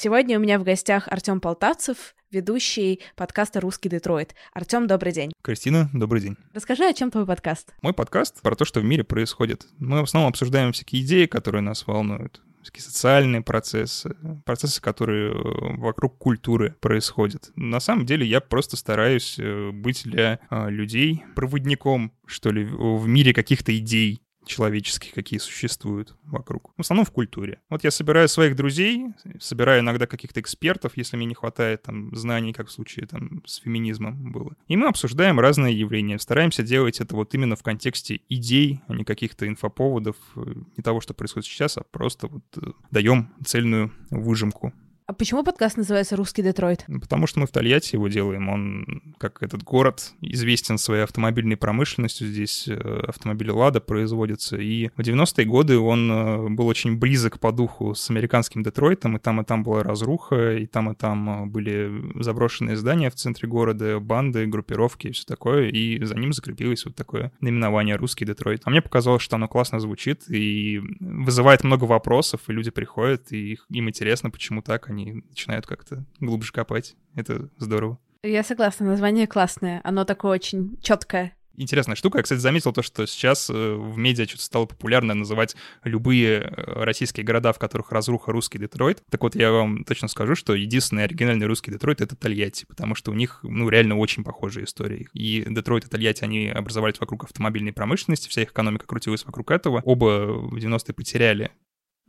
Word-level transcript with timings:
Сегодня 0.00 0.38
у 0.38 0.40
меня 0.40 0.60
в 0.60 0.62
гостях 0.62 1.08
Артем 1.08 1.40
Полтавцев, 1.40 2.14
ведущий 2.30 3.00
подкаста 3.16 3.60
«Русский 3.60 3.88
Детройт». 3.88 4.36
Артем, 4.52 4.86
добрый 4.86 5.12
день. 5.12 5.32
Кристина, 5.42 5.90
добрый 5.92 6.22
день. 6.22 6.36
Расскажи, 6.54 6.84
о 6.84 6.92
чем 6.92 7.10
твой 7.10 7.26
подкаст? 7.26 7.74
Мой 7.82 7.92
подкаст 7.92 8.40
про 8.40 8.54
то, 8.54 8.64
что 8.64 8.78
в 8.78 8.84
мире 8.84 9.02
происходит. 9.02 9.66
Мы 9.80 9.98
в 9.98 10.04
основном 10.04 10.28
обсуждаем 10.28 10.70
всякие 10.70 11.02
идеи, 11.02 11.26
которые 11.26 11.62
нас 11.62 11.84
волнуют, 11.84 12.40
всякие 12.62 12.82
социальные 12.82 13.42
процессы, 13.42 14.14
процессы, 14.44 14.80
которые 14.80 15.32
э, 15.32 15.76
вокруг 15.78 16.16
культуры 16.16 16.76
происходят. 16.78 17.50
На 17.56 17.80
самом 17.80 18.06
деле 18.06 18.24
я 18.24 18.40
просто 18.40 18.76
стараюсь 18.76 19.36
э, 19.40 19.72
быть 19.72 20.04
для 20.04 20.38
э, 20.48 20.70
людей 20.70 21.24
проводником, 21.34 22.12
что 22.24 22.52
ли, 22.52 22.64
в 22.64 23.08
мире 23.08 23.34
каких-то 23.34 23.76
идей, 23.76 24.22
человеческих, 24.48 25.12
какие 25.12 25.38
существуют 25.38 26.16
вокруг. 26.24 26.72
В 26.76 26.80
основном 26.80 27.04
в 27.04 27.12
культуре. 27.12 27.60
Вот 27.68 27.84
я 27.84 27.90
собираю 27.90 28.28
своих 28.28 28.56
друзей, 28.56 29.06
собираю 29.38 29.80
иногда 29.80 30.06
каких-то 30.06 30.40
экспертов, 30.40 30.92
если 30.96 31.16
мне 31.16 31.26
не 31.26 31.34
хватает 31.34 31.82
там 31.82 32.14
знаний, 32.14 32.52
как 32.52 32.68
в 32.68 32.72
случае 32.72 33.06
там 33.06 33.42
с 33.46 33.56
феминизмом 33.56 34.32
было. 34.32 34.56
И 34.66 34.76
мы 34.76 34.88
обсуждаем 34.88 35.38
разные 35.38 35.78
явления. 35.78 36.18
Стараемся 36.18 36.62
делать 36.62 37.00
это 37.00 37.14
вот 37.14 37.34
именно 37.34 37.54
в 37.54 37.62
контексте 37.62 38.20
идей, 38.28 38.80
а 38.88 38.94
не 38.94 39.04
каких-то 39.04 39.46
инфоповодов, 39.46 40.16
э, 40.36 40.54
не 40.76 40.82
того, 40.82 41.00
что 41.00 41.14
происходит 41.14 41.46
сейчас, 41.46 41.76
а 41.76 41.82
просто 41.82 42.26
вот 42.26 42.44
э, 42.56 42.72
даем 42.90 43.32
цельную 43.44 43.92
выжимку 44.10 44.72
а 45.08 45.14
почему 45.14 45.42
подкаст 45.42 45.78
называется 45.78 46.16
«Русский 46.16 46.42
Детройт»? 46.42 46.84
Ну, 46.86 47.00
потому 47.00 47.26
что 47.26 47.40
мы 47.40 47.46
в 47.46 47.50
Тольятти 47.50 47.94
его 47.94 48.08
делаем. 48.08 48.50
Он, 48.50 49.14
как 49.16 49.42
этот 49.42 49.62
город, 49.62 50.12
известен 50.20 50.76
своей 50.76 51.02
автомобильной 51.02 51.56
промышленностью. 51.56 52.28
Здесь 52.28 52.68
э, 52.68 53.04
автомобили 53.08 53.48
«Лада» 53.50 53.80
производятся. 53.80 54.58
И 54.58 54.88
в 54.88 55.00
90-е 55.00 55.46
годы 55.46 55.78
он 55.78 56.12
э, 56.12 56.48
был 56.50 56.66
очень 56.66 56.98
близок 56.98 57.40
по 57.40 57.52
духу 57.52 57.94
с 57.94 58.10
американским 58.10 58.62
Детройтом. 58.62 59.16
И 59.16 59.18
там, 59.18 59.40
и 59.40 59.44
там 59.44 59.64
была 59.64 59.82
разруха, 59.82 60.58
и 60.58 60.66
там, 60.66 60.92
и 60.92 60.94
там 60.94 61.44
э, 61.44 61.46
были 61.46 61.90
заброшенные 62.22 62.76
здания 62.76 63.08
в 63.08 63.14
центре 63.14 63.48
города, 63.48 64.00
банды, 64.00 64.44
группировки 64.44 65.06
и 65.06 65.12
все 65.12 65.24
такое. 65.24 65.70
И 65.70 66.04
за 66.04 66.16
ним 66.16 66.34
закрепилось 66.34 66.84
вот 66.84 66.96
такое 66.96 67.32
наименование 67.40 67.96
«Русский 67.96 68.26
Детройт». 68.26 68.60
А 68.64 68.68
мне 68.68 68.82
показалось, 68.82 69.22
что 69.22 69.36
оно 69.36 69.48
классно 69.48 69.80
звучит 69.80 70.28
и 70.28 70.82
вызывает 71.00 71.64
много 71.64 71.84
вопросов, 71.84 72.42
и 72.48 72.52
люди 72.52 72.70
приходят, 72.70 73.32
и 73.32 73.58
им 73.70 73.88
интересно, 73.88 74.30
почему 74.30 74.60
так, 74.60 74.90
они 74.90 74.97
они 74.98 75.22
начинают 75.28 75.66
как-то 75.66 76.04
глубже 76.20 76.52
копать. 76.52 76.96
Это 77.14 77.48
здорово. 77.58 77.98
Я 78.22 78.42
согласна, 78.42 78.86
название 78.86 79.26
классное. 79.26 79.80
Оно 79.84 80.04
такое 80.04 80.32
очень 80.32 80.78
четкое 80.82 81.38
интересная 81.58 81.96
штука. 81.96 82.18
Я, 82.18 82.22
кстати, 82.22 82.40
заметил 82.40 82.72
то, 82.72 82.82
что 82.82 83.06
сейчас 83.06 83.50
э, 83.50 83.52
в 83.52 83.98
медиа 83.98 84.26
что-то 84.26 84.42
стало 84.42 84.66
популярно 84.66 85.14
называть 85.14 85.56
любые 85.84 86.40
э, 86.40 86.84
российские 86.84 87.24
города, 87.24 87.52
в 87.52 87.58
которых 87.58 87.92
разруха 87.92 88.32
русский 88.32 88.58
Детройт. 88.58 89.02
Так 89.10 89.22
вот, 89.22 89.34
я 89.34 89.50
вам 89.50 89.84
точно 89.84 90.08
скажу, 90.08 90.34
что 90.34 90.54
единственный 90.54 91.04
оригинальный 91.04 91.46
русский 91.46 91.70
Детройт— 91.70 92.00
это 92.00 92.16
Тольятти, 92.16 92.64
потому 92.66 92.94
что 92.94 93.10
у 93.10 93.14
них, 93.14 93.40
ну, 93.42 93.68
реально 93.68 93.96
очень 93.96 94.24
похожие 94.24 94.64
истории. 94.64 95.08
И 95.12 95.44
Детройт 95.48 95.84
и 95.84 95.88
Тольятти, 95.88 96.24
они 96.24 96.48
образовались 96.48 97.00
вокруг 97.00 97.24
автомобильной 97.24 97.72
промышленности, 97.72 98.28
вся 98.28 98.42
их 98.42 98.50
экономика 98.50 98.86
крутилась 98.86 99.24
вокруг 99.24 99.50
этого. 99.50 99.82
Оба 99.84 100.26
в 100.26 100.56
90-е 100.56 100.94
потеряли 100.94 101.50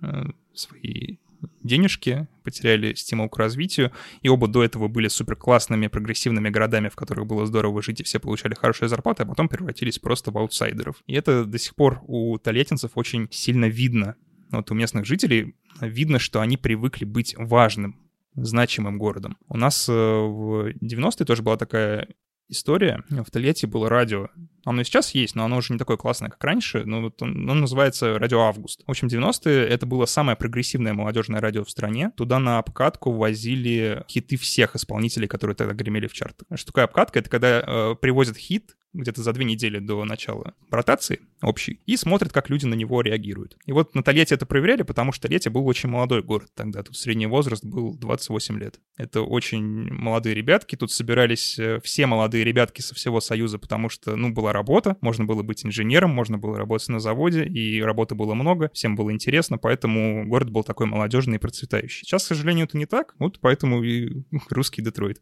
э, 0.02 0.26
свои 0.54 1.18
денежки, 1.64 2.28
потеряли 2.44 2.94
стимул 2.94 3.30
к 3.30 3.38
развитию, 3.38 3.92
и 4.22 4.30
оба 4.30 4.48
до 4.48 4.64
этого 4.64 4.88
были 4.88 5.08
супер 5.08 5.36
классными, 5.36 5.88
прогрессивными 5.88 6.50
городами, 6.50 6.90
в 6.90 6.96
которых 6.96 7.28
было 7.28 7.46
здорово 7.46 7.82
жить, 7.82 8.02
и 8.02 8.04
все 8.04 8.20
получали 8.20 8.54
хорошие 8.54 8.90
зарплаты, 8.90 9.24
а 9.24 9.26
потом 9.26 9.50
превратились 9.50 10.00
просто 10.00 10.32
в 10.32 10.38
аутсайдеров. 10.38 10.98
И 11.08 11.14
это 11.14 11.46
до 11.46 11.58
сих 11.58 11.76
пор 11.76 12.02
у 12.08 12.38
тольяттинцев 12.38 12.92
очень 12.96 13.28
сильно 13.32 13.66
видно. 13.66 14.16
Вот 14.52 14.72
у 14.72 14.74
местных 14.74 15.06
жителей 15.06 15.56
видно, 15.80 16.20
что 16.20 16.42
они 16.42 16.58
привыкли 16.58 17.06
быть 17.06 17.36
важным, 17.38 18.00
значимым 18.36 18.98
городом. 18.98 19.38
У 19.48 19.58
нас 19.58 19.88
э, 19.90 19.92
в 19.92 20.70
90-е 20.82 21.26
тоже 21.26 21.44
была 21.44 21.58
такая 21.58 22.08
история. 22.50 23.04
В 23.10 23.32
Тольятти 23.32 23.66
было 23.66 23.90
радио. 23.90 24.28
Оно 24.66 24.82
и 24.82 24.84
сейчас 24.84 25.16
есть, 25.16 25.36
но 25.36 25.46
оно 25.46 25.58
уже 25.58 25.74
не 25.74 25.80
такое 25.80 25.98
классное, 25.98 26.30
как 26.30 26.44
раньше. 26.44 26.84
Но 26.84 27.02
вот 27.02 27.22
оно 27.22 27.54
называется 27.54 28.20
«Радио 28.20 28.42
Август». 28.42 28.84
В 28.86 28.92
общем, 28.92 29.08
90-е 29.08 29.68
это 29.68 29.86
было 29.86 30.06
самое 30.06 30.36
прогрессивное 30.36 30.94
молодежное 30.94 31.40
радио 31.40 31.64
в 31.64 31.70
стране. 31.70 32.12
Туда 32.18 32.40
на 32.40 32.60
обкатку 32.60 33.12
возили 33.12 34.04
хиты 34.10 34.38
всех 34.38 34.76
исполнителей, 34.76 35.28
которые 35.28 35.56
тогда 35.56 35.74
гремели 35.74 36.08
в 36.08 36.14
чартах. 36.14 36.48
Что 36.56 36.68
такое 36.68 36.84
обкатка? 36.84 37.20
Это 37.20 37.30
когда 37.30 37.64
э, 37.66 37.96
привозят 38.00 38.38
хит, 38.38 38.76
где-то 38.94 39.22
за 39.22 39.34
две 39.34 39.46
недели 39.46 39.80
до 39.80 40.04
начала 40.06 40.54
ротации 40.72 41.20
общей, 41.42 41.80
и 41.86 41.96
смотрят, 41.96 42.34
как 42.34 42.50
люди 42.50 42.66
на 42.66 42.74
него 42.74 43.02
реагируют. 43.02 43.58
И 43.66 43.72
вот 43.72 43.96
на 43.96 44.04
Тольятти 44.04 44.34
это 44.34 44.46
проверяли, 44.46 44.84
потому 44.84 45.12
что 45.12 45.28
Тольятти 45.28 45.50
был 45.50 45.66
очень 45.68 45.90
молодой 45.90 46.22
город 46.22 46.50
тогда. 46.56 46.84
Тут 46.84 46.98
средний 46.98 47.28
возраст 47.28 47.64
был 47.64 47.98
28 47.98 48.60
лет. 48.60 48.80
Это 48.98 49.22
очень 49.22 49.64
молодые 49.94 50.36
ребятки. 50.36 50.76
Тут 50.76 50.92
собирались 50.92 51.58
э, 51.60 51.80
все 51.84 52.08
молодые 52.08 52.44
ребятки 52.44 52.82
со 52.82 52.96
всего 52.96 53.22
Союза, 53.22 53.58
потому 53.60 53.90
что, 53.90 54.16
ну, 54.16 54.34
была 54.34 54.52
работа, 54.54 54.98
можно 55.02 55.26
было 55.26 55.44
быть 55.44 55.66
инженером, 55.66 56.12
можно 56.12 56.38
было 56.38 56.58
работать 56.58 56.90
на 56.90 57.00
заводе, 57.00 57.46
и 57.46 57.82
работы 57.82 58.16
было 58.16 58.34
много, 58.34 58.70
всем 58.74 58.96
было 58.96 59.12
интересно, 59.12 59.58
поэтому 59.58 60.28
город 60.28 60.50
был 60.50 60.64
такой 60.64 60.88
молодежный 60.88 61.36
и 61.36 61.40
процветающий. 61.40 62.06
Сейчас, 62.06 62.26
к 62.26 62.28
сожалению, 62.28 62.66
это 62.66 62.78
не 62.78 62.86
так, 62.86 63.16
вот 63.20 63.40
поэтому 63.40 63.84
и 63.84 64.24
русский 64.50 64.82
Детройт. 64.82 65.22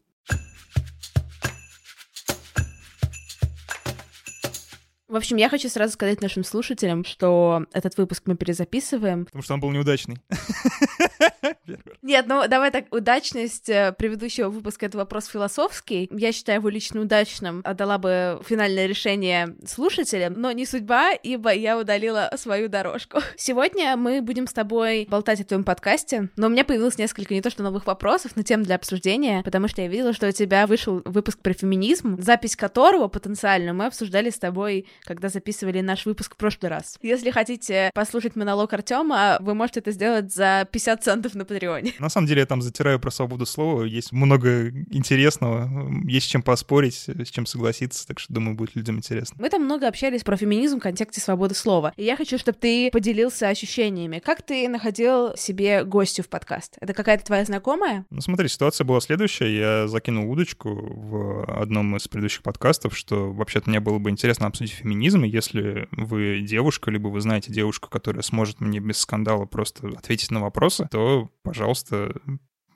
В 5.08 5.16
общем, 5.16 5.38
я 5.38 5.48
хочу 5.48 5.70
сразу 5.70 5.94
сказать 5.94 6.20
нашим 6.20 6.44
слушателям, 6.44 7.02
что 7.02 7.64
этот 7.72 7.96
выпуск 7.96 8.24
мы 8.26 8.36
перезаписываем. 8.36 9.24
Потому 9.24 9.42
что 9.42 9.54
он 9.54 9.60
был 9.60 9.70
неудачный. 9.70 10.18
Нет, 12.02 12.26
ну 12.28 12.46
давай 12.48 12.70
так, 12.70 12.86
удачность 12.94 13.68
э, 13.68 13.92
предыдущего 13.96 14.48
выпуска— 14.48 14.86
это 14.86 14.98
вопрос 14.98 15.26
философский. 15.26 16.08
Я 16.12 16.32
считаю 16.32 16.60
его 16.60 16.68
лично 16.68 17.00
удачным, 17.00 17.62
отдала 17.64 17.98
бы 17.98 18.40
финальное 18.46 18.86
решение 18.86 19.56
слушателям, 19.66 20.34
но 20.36 20.52
не 20.52 20.66
судьба, 20.66 21.12
ибо 21.12 21.52
я 21.52 21.78
удалила 21.78 22.30
свою 22.36 22.68
дорожку. 22.68 23.20
Сегодня 23.36 23.96
мы 23.96 24.22
будем 24.22 24.46
с 24.46 24.52
тобой 24.52 25.06
болтать 25.08 25.40
о 25.40 25.44
твоем 25.44 25.64
подкасте, 25.64 26.28
но 26.36 26.46
у 26.46 26.50
меня 26.50 26.64
появилось 26.64 26.98
несколько 26.98 27.34
не 27.34 27.42
то 27.42 27.50
что 27.50 27.62
новых 27.62 27.86
вопросов, 27.86 28.32
но 28.34 28.42
тем 28.42 28.62
для 28.62 28.76
обсуждения, 28.76 29.42
потому 29.42 29.68
что 29.68 29.82
я 29.82 29.88
видела, 29.88 30.12
что 30.12 30.28
у 30.28 30.32
тебя 30.32 30.66
вышел 30.66 31.02
выпуск 31.04 31.38
про 31.40 31.52
феминизм, 31.52 32.20
запись 32.20 32.56
которого 32.56 33.08
потенциально 33.08 33.72
мы 33.72 33.86
обсуждали 33.86 34.30
с 34.30 34.38
тобой, 34.38 34.86
когда 35.02 35.28
записывали 35.28 35.80
наш 35.80 36.06
выпуск 36.06 36.34
в 36.34 36.36
прошлый 36.36 36.70
раз. 36.70 36.98
Если 37.02 37.30
хотите 37.30 37.90
послушать 37.94 38.36
монолог 38.36 38.72
Артема, 38.72 39.38
вы 39.40 39.54
можете 39.54 39.80
это 39.80 39.92
сделать 39.92 40.32
за 40.32 40.66
50 40.70 41.02
центов 41.02 41.27
на 41.36 41.44
Патреоне. 41.44 41.94
На 41.98 42.08
самом 42.08 42.26
деле 42.26 42.40
я 42.40 42.46
там 42.46 42.62
затираю 42.62 42.98
про 43.00 43.10
свободу 43.10 43.46
слова, 43.46 43.82
есть 43.84 44.12
много 44.12 44.70
интересного, 44.90 45.90
есть 46.04 46.26
с 46.26 46.30
чем 46.30 46.42
поспорить, 46.42 46.94
с 47.08 47.30
чем 47.30 47.46
согласиться, 47.46 48.06
так 48.06 48.18
что, 48.18 48.32
думаю, 48.32 48.56
будет 48.56 48.76
людям 48.76 48.96
интересно. 48.96 49.36
Мы 49.40 49.50
там 49.50 49.64
много 49.64 49.88
общались 49.88 50.22
про 50.22 50.36
феминизм 50.36 50.78
в 50.78 50.82
контексте 50.82 51.20
свободы 51.20 51.54
слова, 51.54 51.92
и 51.96 52.04
я 52.04 52.16
хочу, 52.16 52.38
чтобы 52.38 52.58
ты 52.58 52.90
поделился 52.90 53.48
ощущениями. 53.48 54.20
Как 54.24 54.42
ты 54.42 54.68
находил 54.68 55.36
себе 55.36 55.84
гостю 55.84 56.22
в 56.22 56.28
подкаст? 56.28 56.76
Это 56.80 56.94
какая-то 56.94 57.24
твоя 57.24 57.44
знакомая? 57.44 58.04
Ну 58.10 58.20
смотри, 58.20 58.48
ситуация 58.48 58.84
была 58.84 59.00
следующая, 59.00 59.56
я 59.56 59.88
закинул 59.88 60.30
удочку 60.30 60.70
в 60.70 61.44
одном 61.44 61.96
из 61.96 62.08
предыдущих 62.08 62.42
подкастов, 62.42 62.96
что 62.96 63.32
вообще-то 63.32 63.68
мне 63.70 63.80
было 63.80 63.98
бы 63.98 64.10
интересно 64.10 64.46
обсудить 64.46 64.72
феминизм, 64.72 65.22
если 65.22 65.88
вы 65.92 66.40
девушка, 66.40 66.90
либо 66.90 67.08
вы 67.08 67.20
знаете 67.20 67.52
девушку, 67.52 67.88
которая 67.88 68.22
сможет 68.22 68.60
мне 68.60 68.80
без 68.80 68.98
скандала 68.98 69.46
просто 69.46 69.88
ответить 69.88 70.30
на 70.30 70.40
вопросы, 70.40 70.88
то 70.90 71.17
пожалуйста, 71.42 72.14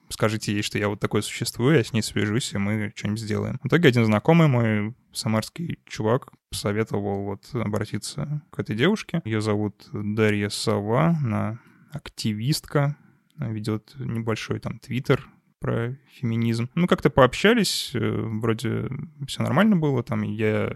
скажите 0.08 0.52
ей, 0.52 0.62
что 0.62 0.78
я 0.78 0.88
вот 0.88 1.00
такой 1.00 1.22
существую, 1.22 1.76
я 1.76 1.84
с 1.84 1.92
ней 1.92 2.02
свяжусь, 2.02 2.52
и 2.52 2.58
мы 2.58 2.92
что-нибудь 2.94 3.20
сделаем. 3.20 3.58
В 3.62 3.68
итоге 3.68 3.88
один 3.88 4.04
знакомый 4.04 4.48
мой, 4.48 4.94
самарский 5.12 5.78
чувак, 5.86 6.32
посоветовал 6.50 7.24
вот 7.24 7.48
обратиться 7.54 8.42
к 8.50 8.58
этой 8.58 8.76
девушке. 8.76 9.22
Ее 9.24 9.40
зовут 9.40 9.88
Дарья 9.92 10.48
Сова, 10.48 11.16
она 11.22 11.60
активистка, 11.92 12.96
ведет 13.36 13.92
небольшой 13.98 14.60
там 14.60 14.78
твиттер, 14.78 15.28
про 15.62 15.96
феминизм. 16.12 16.68
Ну, 16.74 16.86
как-то 16.86 17.08
пообщались, 17.08 17.92
э, 17.94 17.98
вроде 18.00 18.88
все 19.26 19.42
нормально 19.42 19.76
было, 19.76 20.02
там 20.02 20.22
я 20.22 20.72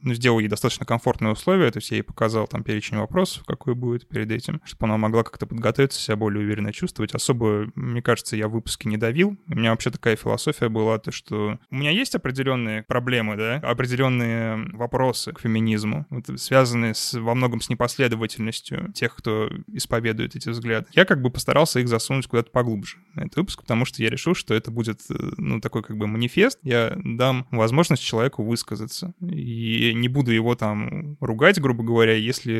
ну, 0.00 0.14
сделал 0.14 0.38
ей 0.38 0.48
достаточно 0.48 0.86
комфортные 0.86 1.32
условия, 1.32 1.70
то 1.70 1.78
есть 1.78 1.90
я 1.90 1.98
ей 1.98 2.02
показал 2.02 2.48
там 2.48 2.64
перечень 2.64 2.96
вопросов, 2.96 3.44
какой 3.44 3.74
будет 3.74 4.08
перед 4.08 4.30
этим, 4.32 4.60
чтобы 4.64 4.86
она 4.86 4.96
могла 4.96 5.22
как-то 5.22 5.46
подготовиться, 5.46 6.00
себя 6.00 6.16
более 6.16 6.42
уверенно 6.42 6.72
чувствовать. 6.72 7.14
Особо, 7.14 7.70
мне 7.74 8.00
кажется, 8.00 8.34
я 8.34 8.48
в 8.48 8.52
выпуске 8.52 8.88
не 8.88 8.96
давил. 8.96 9.36
У 9.48 9.54
меня 9.54 9.70
вообще 9.70 9.90
такая 9.90 10.16
философия 10.16 10.68
была, 10.68 10.98
то 10.98 11.12
что 11.12 11.58
у 11.70 11.74
меня 11.74 11.90
есть 11.90 12.14
определенные 12.14 12.82
проблемы, 12.82 13.36
да, 13.36 13.56
определенные 13.56 14.68
вопросы 14.72 15.32
к 15.32 15.40
феминизму, 15.40 16.06
вот, 16.08 16.24
связанные 16.40 16.94
с, 16.94 17.14
во 17.14 17.34
многом 17.34 17.60
с 17.60 17.68
непоследовательностью 17.68 18.92
тех, 18.92 19.14
кто 19.14 19.50
исповедует 19.68 20.34
эти 20.36 20.48
взгляды. 20.48 20.86
Я 20.92 21.04
как 21.04 21.20
бы 21.20 21.30
постарался 21.30 21.80
их 21.80 21.88
засунуть 21.88 22.26
куда-то 22.26 22.50
поглубже 22.50 22.96
на 23.14 23.20
этот 23.22 23.36
выпуск, 23.36 23.60
потому 23.60 23.84
что 23.84 24.02
я 24.02 24.08
решил, 24.08 24.21
что 24.34 24.54
это 24.54 24.70
будет, 24.70 25.00
э, 25.10 25.14
ну, 25.36 25.60
такой 25.60 25.82
как 25.82 25.96
бы 25.96 26.06
манифест. 26.06 26.58
Я 26.62 26.96
дам 27.04 27.46
возможность 27.50 28.02
человеку 28.02 28.42
высказаться. 28.42 29.14
И 29.20 29.92
не 29.94 30.08
буду 30.08 30.30
его 30.30 30.54
там 30.54 31.16
ругать, 31.20 31.60
грубо 31.60 31.82
говоря, 31.84 32.14
если 32.14 32.52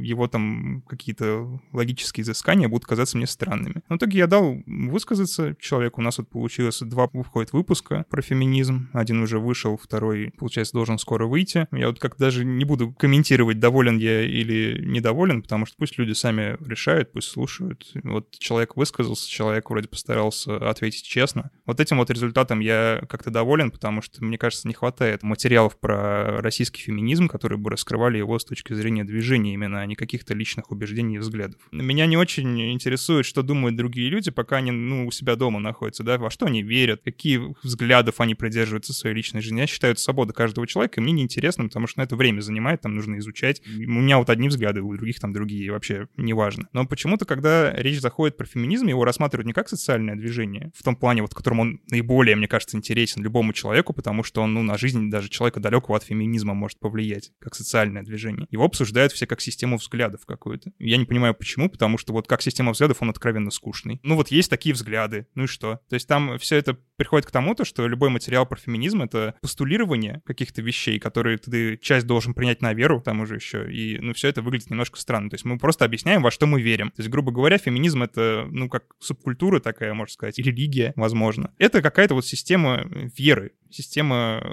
его 0.00 0.28
там 0.28 0.82
какие-то 0.86 1.60
логические 1.72 2.22
изыскания 2.22 2.68
будут 2.68 2.86
казаться 2.86 3.16
мне 3.16 3.26
странными. 3.26 3.82
В 3.88 3.96
итоге 3.96 4.18
я 4.18 4.26
дал 4.26 4.62
высказаться 4.66 5.56
человеку. 5.60 6.00
У 6.00 6.04
нас 6.04 6.18
вот 6.18 6.28
получилось 6.28 6.80
два 6.80 7.08
выходит 7.12 7.52
выпуска 7.52 8.04
про 8.08 8.22
феминизм. 8.22 8.88
Один 8.92 9.22
уже 9.22 9.38
вышел, 9.38 9.76
второй, 9.76 10.32
получается, 10.38 10.74
должен 10.74 10.98
скоро 10.98 11.26
выйти. 11.26 11.66
Я 11.72 11.88
вот 11.88 11.98
как 11.98 12.16
даже 12.16 12.44
не 12.44 12.64
буду 12.64 12.92
комментировать, 12.92 13.58
доволен 13.58 13.98
я 13.98 14.22
или 14.22 14.80
недоволен, 14.84 15.42
потому 15.42 15.66
что 15.66 15.76
пусть 15.78 15.98
люди 15.98 16.12
сами 16.12 16.56
решают, 16.66 17.12
пусть 17.12 17.28
слушают. 17.28 17.90
Вот 18.04 18.30
человек 18.38 18.76
высказался, 18.76 19.28
человек 19.28 19.70
вроде 19.70 19.88
постарался 19.88 20.56
ответить 20.68 21.04
честно. 21.08 21.50
Вот 21.66 21.80
этим 21.80 21.98
вот 21.98 22.10
результатом 22.10 22.60
я 22.60 23.02
как-то 23.08 23.30
доволен, 23.30 23.70
потому 23.70 24.02
что, 24.02 24.22
мне 24.24 24.38
кажется, 24.38 24.68
не 24.68 24.74
хватает 24.74 25.22
материалов 25.22 25.78
про 25.78 26.40
российский 26.40 26.82
феминизм, 26.82 27.28
которые 27.28 27.58
бы 27.58 27.70
раскрывали 27.70 28.18
его 28.18 28.38
с 28.38 28.44
точки 28.44 28.74
зрения 28.74 29.04
движения 29.04 29.54
именно, 29.54 29.80
а 29.80 29.86
не 29.86 29.94
каких-то 29.94 30.34
личных 30.34 30.70
убеждений 30.70 31.16
и 31.16 31.18
взглядов. 31.18 31.60
Меня 31.72 32.06
не 32.06 32.16
очень 32.16 32.72
интересует, 32.72 33.26
что 33.26 33.42
думают 33.42 33.76
другие 33.76 34.10
люди, 34.10 34.30
пока 34.30 34.56
они, 34.56 34.70
ну, 34.70 35.06
у 35.06 35.10
себя 35.10 35.36
дома 35.36 35.58
находятся, 35.60 36.04
да, 36.04 36.18
во 36.18 36.30
что 36.30 36.46
они 36.46 36.62
верят, 36.62 37.00
какие 37.02 37.40
взглядов 37.62 38.20
они 38.20 38.34
придерживаются 38.34 38.92
в 38.92 38.96
своей 38.96 39.16
личной 39.16 39.40
жизни. 39.40 39.60
Я 39.60 39.66
считаю, 39.66 39.92
это 39.92 40.00
свобода 40.00 40.32
каждого 40.32 40.66
человека, 40.66 41.00
и 41.00 41.02
мне 41.02 41.12
неинтересно, 41.12 41.64
потому 41.64 41.86
что 41.86 42.00
на 42.00 42.04
это 42.04 42.16
время 42.16 42.40
занимает, 42.40 42.82
там 42.82 42.94
нужно 42.94 43.18
изучать. 43.18 43.62
У 43.66 43.80
меня 43.80 44.18
вот 44.18 44.28
одни 44.28 44.48
взгляды, 44.48 44.82
у 44.82 44.94
других 44.94 45.20
там 45.20 45.32
другие, 45.32 45.72
вообще 45.72 46.08
неважно. 46.16 46.68
Но 46.72 46.86
почему-то, 46.86 47.24
когда 47.24 47.72
речь 47.72 48.00
заходит 48.00 48.36
про 48.36 48.46
феминизм, 48.46 48.86
его 48.88 49.04
рассматривают 49.04 49.46
не 49.46 49.52
как 49.52 49.68
социальное 49.68 50.14
движение, 50.14 50.70
в 50.74 50.82
том 50.82 50.97
плане, 50.98 51.22
вот, 51.22 51.32
в 51.32 51.36
котором 51.36 51.60
он 51.60 51.80
наиболее, 51.90 52.36
мне 52.36 52.48
кажется, 52.48 52.76
интересен 52.76 53.22
любому 53.22 53.52
человеку, 53.52 53.92
потому 53.92 54.22
что 54.22 54.42
он, 54.42 54.54
ну, 54.54 54.62
на 54.62 54.76
жизнь 54.78 55.10
даже 55.10 55.28
человека 55.28 55.60
далекого 55.60 55.96
от 55.96 56.04
феминизма 56.04 56.54
может 56.54 56.78
повлиять, 56.78 57.32
как 57.38 57.54
социальное 57.54 58.02
движение. 58.02 58.46
Его 58.50 58.64
обсуждают 58.64 59.12
все 59.12 59.26
как 59.26 59.40
систему 59.40 59.76
взглядов 59.76 60.26
какую-то. 60.26 60.72
Я 60.78 60.96
не 60.96 61.04
понимаю, 61.04 61.34
почему, 61.34 61.68
потому 61.68 61.98
что 61.98 62.12
вот 62.12 62.26
как 62.26 62.42
система 62.42 62.72
взглядов 62.72 62.98
он 63.00 63.10
откровенно 63.10 63.50
скучный. 63.50 64.00
Ну 64.02 64.16
вот 64.16 64.28
есть 64.28 64.50
такие 64.50 64.74
взгляды, 64.74 65.26
ну 65.34 65.44
и 65.44 65.46
что? 65.46 65.80
То 65.88 65.94
есть 65.94 66.08
там 66.08 66.38
все 66.38 66.56
это 66.56 66.78
приходит 66.96 67.26
к 67.26 67.30
тому, 67.30 67.54
то, 67.54 67.64
что 67.64 67.86
любой 67.86 68.10
материал 68.10 68.46
про 68.46 68.58
феминизм— 68.58 69.02
это 69.02 69.34
постулирование 69.40 70.22
каких-то 70.24 70.62
вещей, 70.62 70.98
которые 70.98 71.38
ты 71.38 71.76
часть 71.78 72.06
должен 72.06 72.34
принять 72.34 72.60
на 72.62 72.74
веру, 72.74 73.00
там 73.00 73.20
уже 73.20 73.36
еще, 73.36 73.72
и, 73.72 73.98
ну, 73.98 74.12
все 74.14 74.28
это 74.28 74.42
выглядит 74.42 74.70
немножко 74.70 74.98
странно. 74.98 75.30
То 75.30 75.34
есть 75.34 75.44
мы 75.44 75.58
просто 75.58 75.84
объясняем, 75.84 76.22
во 76.22 76.30
что 76.30 76.46
мы 76.46 76.60
верим. 76.60 76.90
То 76.90 77.00
есть, 77.00 77.10
грубо 77.10 77.30
говоря, 77.30 77.58
феминизм— 77.58 78.02
это, 78.04 78.46
ну, 78.50 78.68
как 78.68 78.84
субкультура 78.98 79.60
такая, 79.60 79.94
можно 79.94 80.12
сказать, 80.12 80.38
религия, 80.38 80.87
возможно. 80.96 81.52
Это 81.58 81.82
какая-то 81.82 82.14
вот 82.14 82.26
система 82.26 82.84
веры, 83.16 83.52
система 83.70 84.40
э, 84.42 84.48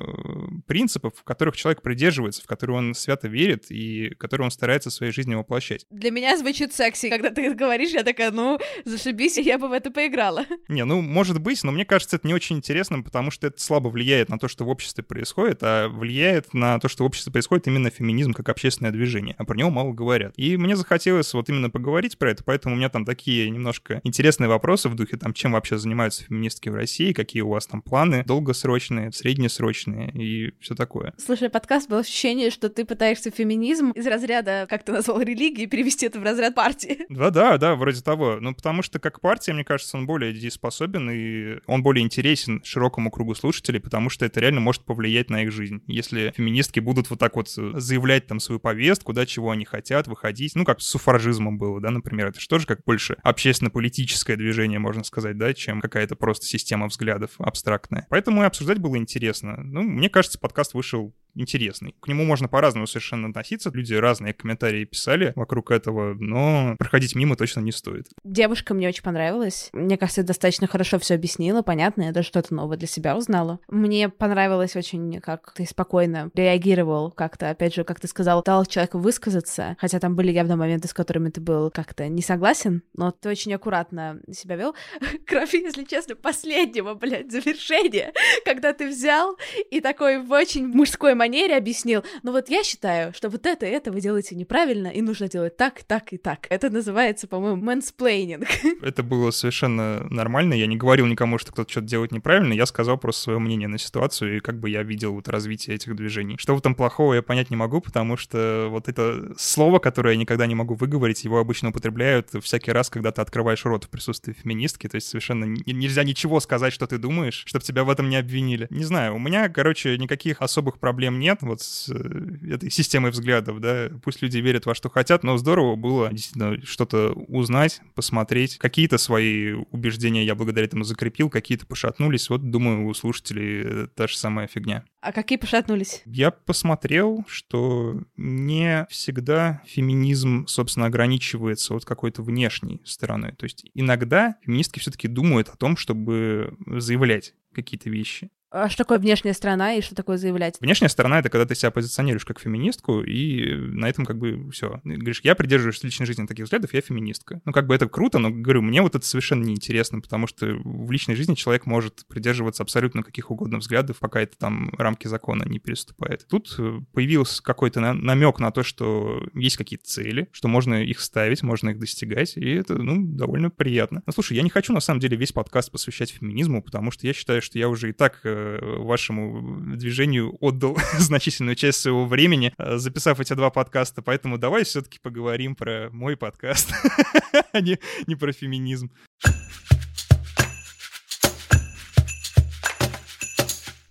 принципов, 0.67 1.13
в 1.15 1.23
которых 1.23 1.55
человек 1.55 1.81
придерживается, 1.81 2.41
в 2.41 2.47
которые 2.47 2.77
он 2.77 2.93
свято 2.93 3.27
верит 3.27 3.65
и 3.69 4.09
которые 4.17 4.45
он 4.45 4.51
старается 4.51 4.89
в 4.89 4.93
своей 4.93 5.11
жизни 5.11 5.35
воплощать. 5.35 5.85
Для 5.89 6.11
меня 6.11 6.37
звучит 6.37 6.73
секси, 6.73 7.09
когда 7.09 7.29
ты 7.29 7.53
говоришь, 7.53 7.91
я 7.91 8.03
такая, 8.03 8.31
ну, 8.31 8.59
зашибись, 8.85 9.37
я 9.37 9.57
бы 9.57 9.67
в 9.67 9.71
это 9.71 9.91
поиграла. 9.91 10.45
Не, 10.67 10.85
ну, 10.85 11.01
может 11.01 11.39
быть, 11.39 11.63
но 11.63 11.71
мне 11.71 11.85
кажется, 11.85 12.17
это 12.17 12.27
не 12.27 12.33
очень 12.33 12.57
интересным, 12.57 13.03
потому 13.03 13.31
что 13.31 13.47
это 13.47 13.61
слабо 13.61 13.89
влияет 13.89 14.29
на 14.29 14.37
то, 14.39 14.47
что 14.47 14.65
в 14.65 14.69
обществе 14.69 15.03
происходит, 15.03 15.59
а 15.61 15.87
влияет 15.87 16.53
на 16.53 16.79
то, 16.79 16.87
что 16.87 17.03
в 17.03 17.07
обществе 17.07 17.31
происходит 17.31 17.67
именно 17.67 17.89
феминизм 17.89 18.33
как 18.33 18.49
общественное 18.49 18.91
движение, 18.91 19.35
а 19.37 19.45
про 19.45 19.57
него 19.57 19.69
мало 19.69 19.93
говорят. 19.93 20.33
И 20.37 20.57
мне 20.57 20.75
захотелось 20.75 21.33
вот 21.33 21.49
именно 21.49 21.69
поговорить 21.69 22.17
про 22.17 22.31
это, 22.31 22.43
поэтому 22.43 22.75
у 22.75 22.77
меня 22.77 22.89
там 22.89 23.05
такие 23.05 23.49
немножко 23.49 24.01
интересные 24.03 24.47
вопросы 24.47 24.89
в 24.89 24.95
духе, 24.95 25.17
там, 25.17 25.33
чем 25.33 25.53
вообще 25.53 25.77
занимаются 25.77 26.23
феминистки 26.23 26.69
в 26.69 26.75
России, 26.75 27.13
какие 27.13 27.41
у 27.41 27.49
вас 27.49 27.67
там 27.67 27.81
планы 27.81 28.23
долгосрочные, 28.25 29.04
среднесрочные 29.11 30.11
и 30.11 30.53
все 30.59 30.75
такое. 30.75 31.13
Слушай, 31.17 31.49
подкаст 31.49 31.89
было 31.89 31.99
ощущение, 31.99 32.49
что 32.49 32.69
ты 32.69 32.85
пытаешься 32.85 33.31
феминизм 33.31 33.91
из 33.91 34.05
разряда, 34.07 34.67
как 34.69 34.83
ты 34.83 34.91
назвал, 34.91 35.21
религии, 35.21 35.65
перевести 35.65 36.05
это 36.05 36.19
в 36.19 36.23
разряд 36.23 36.55
партии. 36.55 37.05
Да-да, 37.09 37.57
да, 37.57 37.75
вроде 37.75 38.01
того. 38.01 38.37
Ну, 38.39 38.53
потому 38.53 38.81
что 38.81 38.99
как 38.99 39.21
партия, 39.21 39.53
мне 39.53 39.63
кажется, 39.63 39.97
он 39.97 40.05
более 40.05 40.33
дееспособен 40.33 41.09
и 41.09 41.59
он 41.65 41.83
более 41.83 42.03
интересен 42.03 42.63
широкому 42.63 43.11
кругу 43.11 43.35
слушателей, 43.35 43.79
потому 43.79 44.09
что 44.09 44.25
это 44.25 44.39
реально 44.39 44.61
может 44.61 44.83
повлиять 44.83 45.29
на 45.29 45.43
их 45.43 45.51
жизнь. 45.51 45.81
Если 45.87 46.33
феминистки 46.35 46.79
будут 46.79 47.09
вот 47.09 47.19
так 47.19 47.35
вот 47.35 47.49
заявлять 47.49 48.27
там 48.27 48.39
свою 48.39 48.59
повестку, 48.59 49.13
да, 49.13 49.25
чего 49.25 49.51
они 49.51 49.65
хотят, 49.65 50.07
выходить, 50.07 50.55
ну, 50.55 50.65
как 50.65 50.81
с 50.81 50.87
суфражизмом 50.87 51.57
было, 51.57 51.79
да, 51.81 51.91
например, 51.91 52.27
это 52.27 52.39
же 52.39 52.47
тоже 52.47 52.65
как 52.65 52.81
больше 52.85 53.17
общественно-политическое 53.23 54.35
движение, 54.35 54.79
можно 54.79 55.03
сказать, 55.03 55.37
да, 55.37 55.53
чем 55.53 55.81
какая-то 55.81 56.15
просто 56.15 56.45
система 56.45 56.87
взглядов 56.87 57.31
абстрактная. 57.37 58.07
Поэтому 58.09 58.43
и 58.43 58.45
обсуждать 58.45 58.79
было 58.79 58.94
интересно. 58.97 59.57
Ну, 59.57 59.81
мне 59.81 60.09
кажется, 60.09 60.39
подкаст 60.39 60.73
вышел 60.73 61.13
интересный. 61.35 61.95
К 61.99 62.07
нему 62.07 62.23
можно 62.23 62.47
по-разному 62.47 62.87
совершенно 62.87 63.27
относиться. 63.27 63.69
Люди 63.73 63.93
разные 63.93 64.33
комментарии 64.33 64.85
писали 64.85 65.33
вокруг 65.35 65.71
этого, 65.71 66.15
но 66.15 66.75
проходить 66.79 67.15
мимо 67.15 67.35
точно 67.35 67.59
не 67.59 67.71
стоит. 67.71 68.07
Девушка 68.23 68.73
мне 68.73 68.87
очень 68.87 69.03
понравилась. 69.03 69.69
Мне 69.73 69.97
кажется, 69.97 70.23
достаточно 70.23 70.67
хорошо 70.67 70.97
все 70.99 71.15
объяснила, 71.15 71.61
понятно, 71.61 72.03
я 72.03 72.11
даже 72.11 72.27
что-то 72.27 72.53
новое 72.53 72.77
для 72.77 72.87
себя 72.87 73.15
узнала. 73.15 73.59
Мне 73.67 74.09
понравилось 74.09 74.75
очень, 74.75 75.19
как 75.19 75.53
ты 75.53 75.65
спокойно 75.65 76.31
реагировал 76.33 77.11
как-то, 77.11 77.49
опять 77.49 77.75
же, 77.75 77.83
как 77.83 77.99
ты 77.99 78.07
сказал, 78.07 78.41
дал 78.43 78.65
человеку 78.65 78.99
высказаться, 78.99 79.75
хотя 79.79 79.99
там 79.99 80.15
были 80.15 80.31
явно 80.31 80.55
моменты, 80.55 80.87
с 80.87 80.93
которыми 80.93 81.29
ты 81.29 81.41
был 81.41 81.69
как-то 81.69 82.07
не 82.07 82.21
согласен, 82.21 82.83
но 82.93 83.11
ты 83.11 83.29
очень 83.29 83.53
аккуратно 83.53 84.21
себя 84.31 84.55
вел. 84.55 84.75
Кроме, 85.27 85.49
если 85.51 85.83
честно, 85.83 86.15
последнего, 86.15 86.93
блядь, 86.93 87.31
завершения, 87.31 88.13
когда 88.45 88.73
ты 88.73 88.84
взял 88.87 89.37
и 89.71 89.81
такой 89.81 90.19
в 90.21 90.31
очень 90.31 90.67
мужской 90.67 91.13
манере 91.13 91.55
объяснил, 91.57 92.03
но 92.23 92.31
вот 92.31 92.49
я 92.49 92.63
считаю, 92.63 93.13
что 93.13 93.29
вот 93.29 93.45
это 93.45 93.65
и 93.65 93.69
это 93.69 93.91
вы 93.91 94.01
делаете 94.01 94.35
неправильно, 94.35 94.87
и 94.87 95.01
нужно 95.01 95.27
делать 95.27 95.57
так, 95.57 95.83
так 95.83 96.13
и 96.13 96.17
так. 96.17 96.47
Это 96.49 96.69
называется, 96.69 97.27
по-моему, 97.27 97.61
мэнсплейнинг. 97.61 98.47
Это 98.81 99.03
было 99.03 99.31
совершенно 99.31 100.05
нормально. 100.09 100.53
Я 100.53 100.67
не 100.67 100.77
говорил 100.77 101.05
никому, 101.05 101.37
что 101.37 101.51
кто-то 101.51 101.69
что-то 101.69 101.87
делает 101.87 102.11
неправильно. 102.11 102.53
Я 102.53 102.65
сказал 102.65 102.97
просто 102.97 103.23
свое 103.23 103.39
мнение 103.39 103.67
на 103.67 103.77
ситуацию 103.77 104.37
и 104.37 104.39
как 104.39 104.59
бы 104.59 104.69
я 104.69 104.83
видел 104.83 105.13
вот 105.13 105.27
развитие 105.27 105.75
этих 105.75 105.95
движений. 105.95 106.37
Что 106.37 106.55
в 106.55 106.59
этом 106.59 106.75
плохого, 106.75 107.13
я 107.13 107.21
понять 107.21 107.49
не 107.49 107.55
могу, 107.55 107.81
потому 107.81 108.17
что 108.17 108.67
вот 108.69 108.87
это 108.87 109.33
слово, 109.37 109.79
которое 109.79 110.13
я 110.13 110.19
никогда 110.19 110.45
не 110.47 110.55
могу 110.55 110.75
выговорить, 110.75 111.23
его 111.23 111.39
обычно 111.39 111.69
употребляют 111.69 112.29
всякий 112.41 112.71
раз, 112.71 112.89
когда 112.89 113.11
ты 113.11 113.21
открываешь 113.21 113.65
рот 113.65 113.85
в 113.85 113.89
присутствии 113.89 114.33
феминистки. 114.33 114.87
То 114.87 114.95
есть 114.95 115.07
совершенно 115.07 115.45
нельзя 115.45 116.03
ничего 116.03 116.39
сказать, 116.39 116.73
что 116.73 116.87
ты 116.87 116.97
думаешь, 116.97 117.43
чтобы 117.45 117.63
тебя 117.63 117.83
в 117.83 117.89
этом 117.89 118.09
не 118.09 118.17
обвинили. 118.17 118.67
Не 118.75 118.83
знаю, 118.83 119.15
у 119.15 119.19
меня, 119.19 119.47
короче, 119.49 119.97
никаких 119.97 120.41
особых 120.41 120.79
проблем 120.79 121.17
нет 121.19 121.39
вот 121.41 121.61
с 121.61 121.89
э, 121.89 122.53
этой 122.53 122.69
системой 122.69 123.11
взглядов, 123.11 123.61
да, 123.61 123.89
пусть 124.03 124.21
люди 124.21 124.37
верят 124.39 124.65
во 124.65 124.75
что 124.75 124.89
хотят, 124.89 125.23
но 125.23 125.37
здорово 125.37 125.75
было 125.75 126.09
действительно 126.11 126.61
что-то 126.65 127.13
узнать, 127.13 127.81
посмотреть. 127.93 128.57
Какие-то 128.57 128.97
свои 128.97 129.53
убеждения 129.71 130.25
я 130.25 130.35
благодаря 130.35 130.65
этому 130.65 130.83
закрепил, 130.83 131.29
какие-то 131.29 131.65
пошатнулись. 131.65 132.29
Вот, 132.29 132.49
думаю, 132.49 132.85
у 132.87 132.93
слушателей 132.93 133.87
та 133.95 134.07
же 134.07 134.17
самая 134.17 134.47
фигня. 134.47 134.83
А 135.01 135.11
какие 135.11 135.37
пошатнулись? 135.37 136.01
Я 136.05 136.31
посмотрел, 136.31 137.23
что 137.27 138.01
не 138.17 138.87
всегда 138.89 139.61
феминизм, 139.65 140.47
собственно, 140.47 140.87
ограничивается 140.87 141.73
вот 141.73 141.85
какой-то 141.85 142.23
внешней 142.23 142.81
стороной. 142.83 143.31
То 143.33 143.45
есть 143.45 143.65
иногда 143.73 144.35
феминистки 144.41 144.79
все-таки 144.79 145.07
думают 145.07 145.47
о 145.49 145.55
том, 145.55 145.77
чтобы 145.77 146.57
заявлять 146.65 147.35
какие-то 147.53 147.89
вещи. 147.89 148.29
А 148.55 148.69
что 148.69 148.85
такое 148.85 148.99
внешняя 148.99 149.33
сторона 149.33 149.73
и 149.73 149.81
что 149.81 149.95
такое 149.95 150.15
заявлять? 150.15 150.55
Внешняя 150.61 150.87
сторона— 150.87 151.19
это 151.19 151.29
когда 151.29 151.45
ты 151.45 151.55
себя 151.55 151.71
позиционируешь 151.71 152.23
как 152.23 152.39
феминистку, 152.39 153.01
и 153.01 153.53
на 153.53 153.89
этом 153.89 154.05
как 154.05 154.17
бы 154.17 154.49
все. 154.51 154.79
Говоришь, 154.85 155.19
я 155.23 155.35
придерживаюсь 155.35 155.83
личной 155.83 156.05
жизни 156.05 156.25
таких 156.25 156.45
взглядов, 156.45 156.73
я 156.73 156.79
феминистка. 156.79 157.41
Ну, 157.43 157.51
как 157.51 157.67
бы 157.67 157.75
это 157.75 157.89
круто, 157.89 158.17
но, 158.17 158.29
говорю, 158.31 158.61
мне 158.61 158.81
вот 158.81 158.95
это 158.95 159.05
совершенно 159.05 159.43
неинтересно, 159.43 159.99
потому 159.99 160.25
что 160.27 160.45
в 160.63 160.89
личной 160.89 161.15
жизни 161.15 161.35
человек 161.35 161.65
может 161.65 162.05
придерживаться 162.07 162.63
абсолютно 162.63 163.03
каких 163.03 163.29
угодно 163.29 163.57
взглядов, 163.57 163.97
пока 163.99 164.21
это 164.21 164.37
там 164.37 164.73
рамки 164.77 165.07
закона 165.09 165.43
не 165.43 165.59
переступает. 165.59 166.25
Тут 166.29 166.55
э, 166.57 166.79
появился 166.93 167.43
какой-то 167.43 167.81
намек 167.81 168.39
на 168.39 168.51
то, 168.51 168.63
что 168.63 169.21
есть 169.33 169.57
какие-то 169.57 169.83
цели, 169.83 170.29
что 170.31 170.47
можно 170.47 170.81
их 170.81 171.01
ставить, 171.01 171.43
можно 171.43 171.71
их 171.71 171.79
достигать, 171.79 172.37
и 172.37 172.51
это, 172.51 172.75
ну, 172.75 173.05
довольно 173.05 173.49
приятно. 173.49 174.01
Но 174.05 174.13
слушай, 174.13 174.37
я 174.37 174.43
не 174.43 174.49
хочу 174.49 174.71
на 174.71 174.79
самом 174.79 175.01
деле 175.01 175.17
весь 175.17 175.33
подкаст 175.33 175.71
посвящать 175.73 176.11
феминизму, 176.11 176.63
потому 176.63 176.91
что 176.91 177.05
я 177.05 177.11
считаю, 177.11 177.41
что 177.41 177.59
я 177.59 177.67
уже 177.67 177.89
и 177.89 177.91
так 177.91 178.21
э, 178.23 178.44
вашему 178.61 179.75
движению 179.75 180.35
отдал 180.39 180.77
значительную 180.99 181.55
часть 181.55 181.81
своего 181.81 182.05
времени, 182.05 182.53
э, 182.57 182.77
записав 182.77 183.19
эти 183.19 183.33
два 183.33 183.49
подкаста, 183.49 184.01
поэтому 184.01 184.37
давай 184.37 184.63
все-таки 184.63 184.99
поговорим 184.99 185.55
про 185.55 185.89
мой 185.91 186.17
подкаст, 186.17 186.73
а 187.53 187.61
не, 187.61 187.79
не 188.07 188.15
про 188.15 188.31
феминизм. 188.31 188.91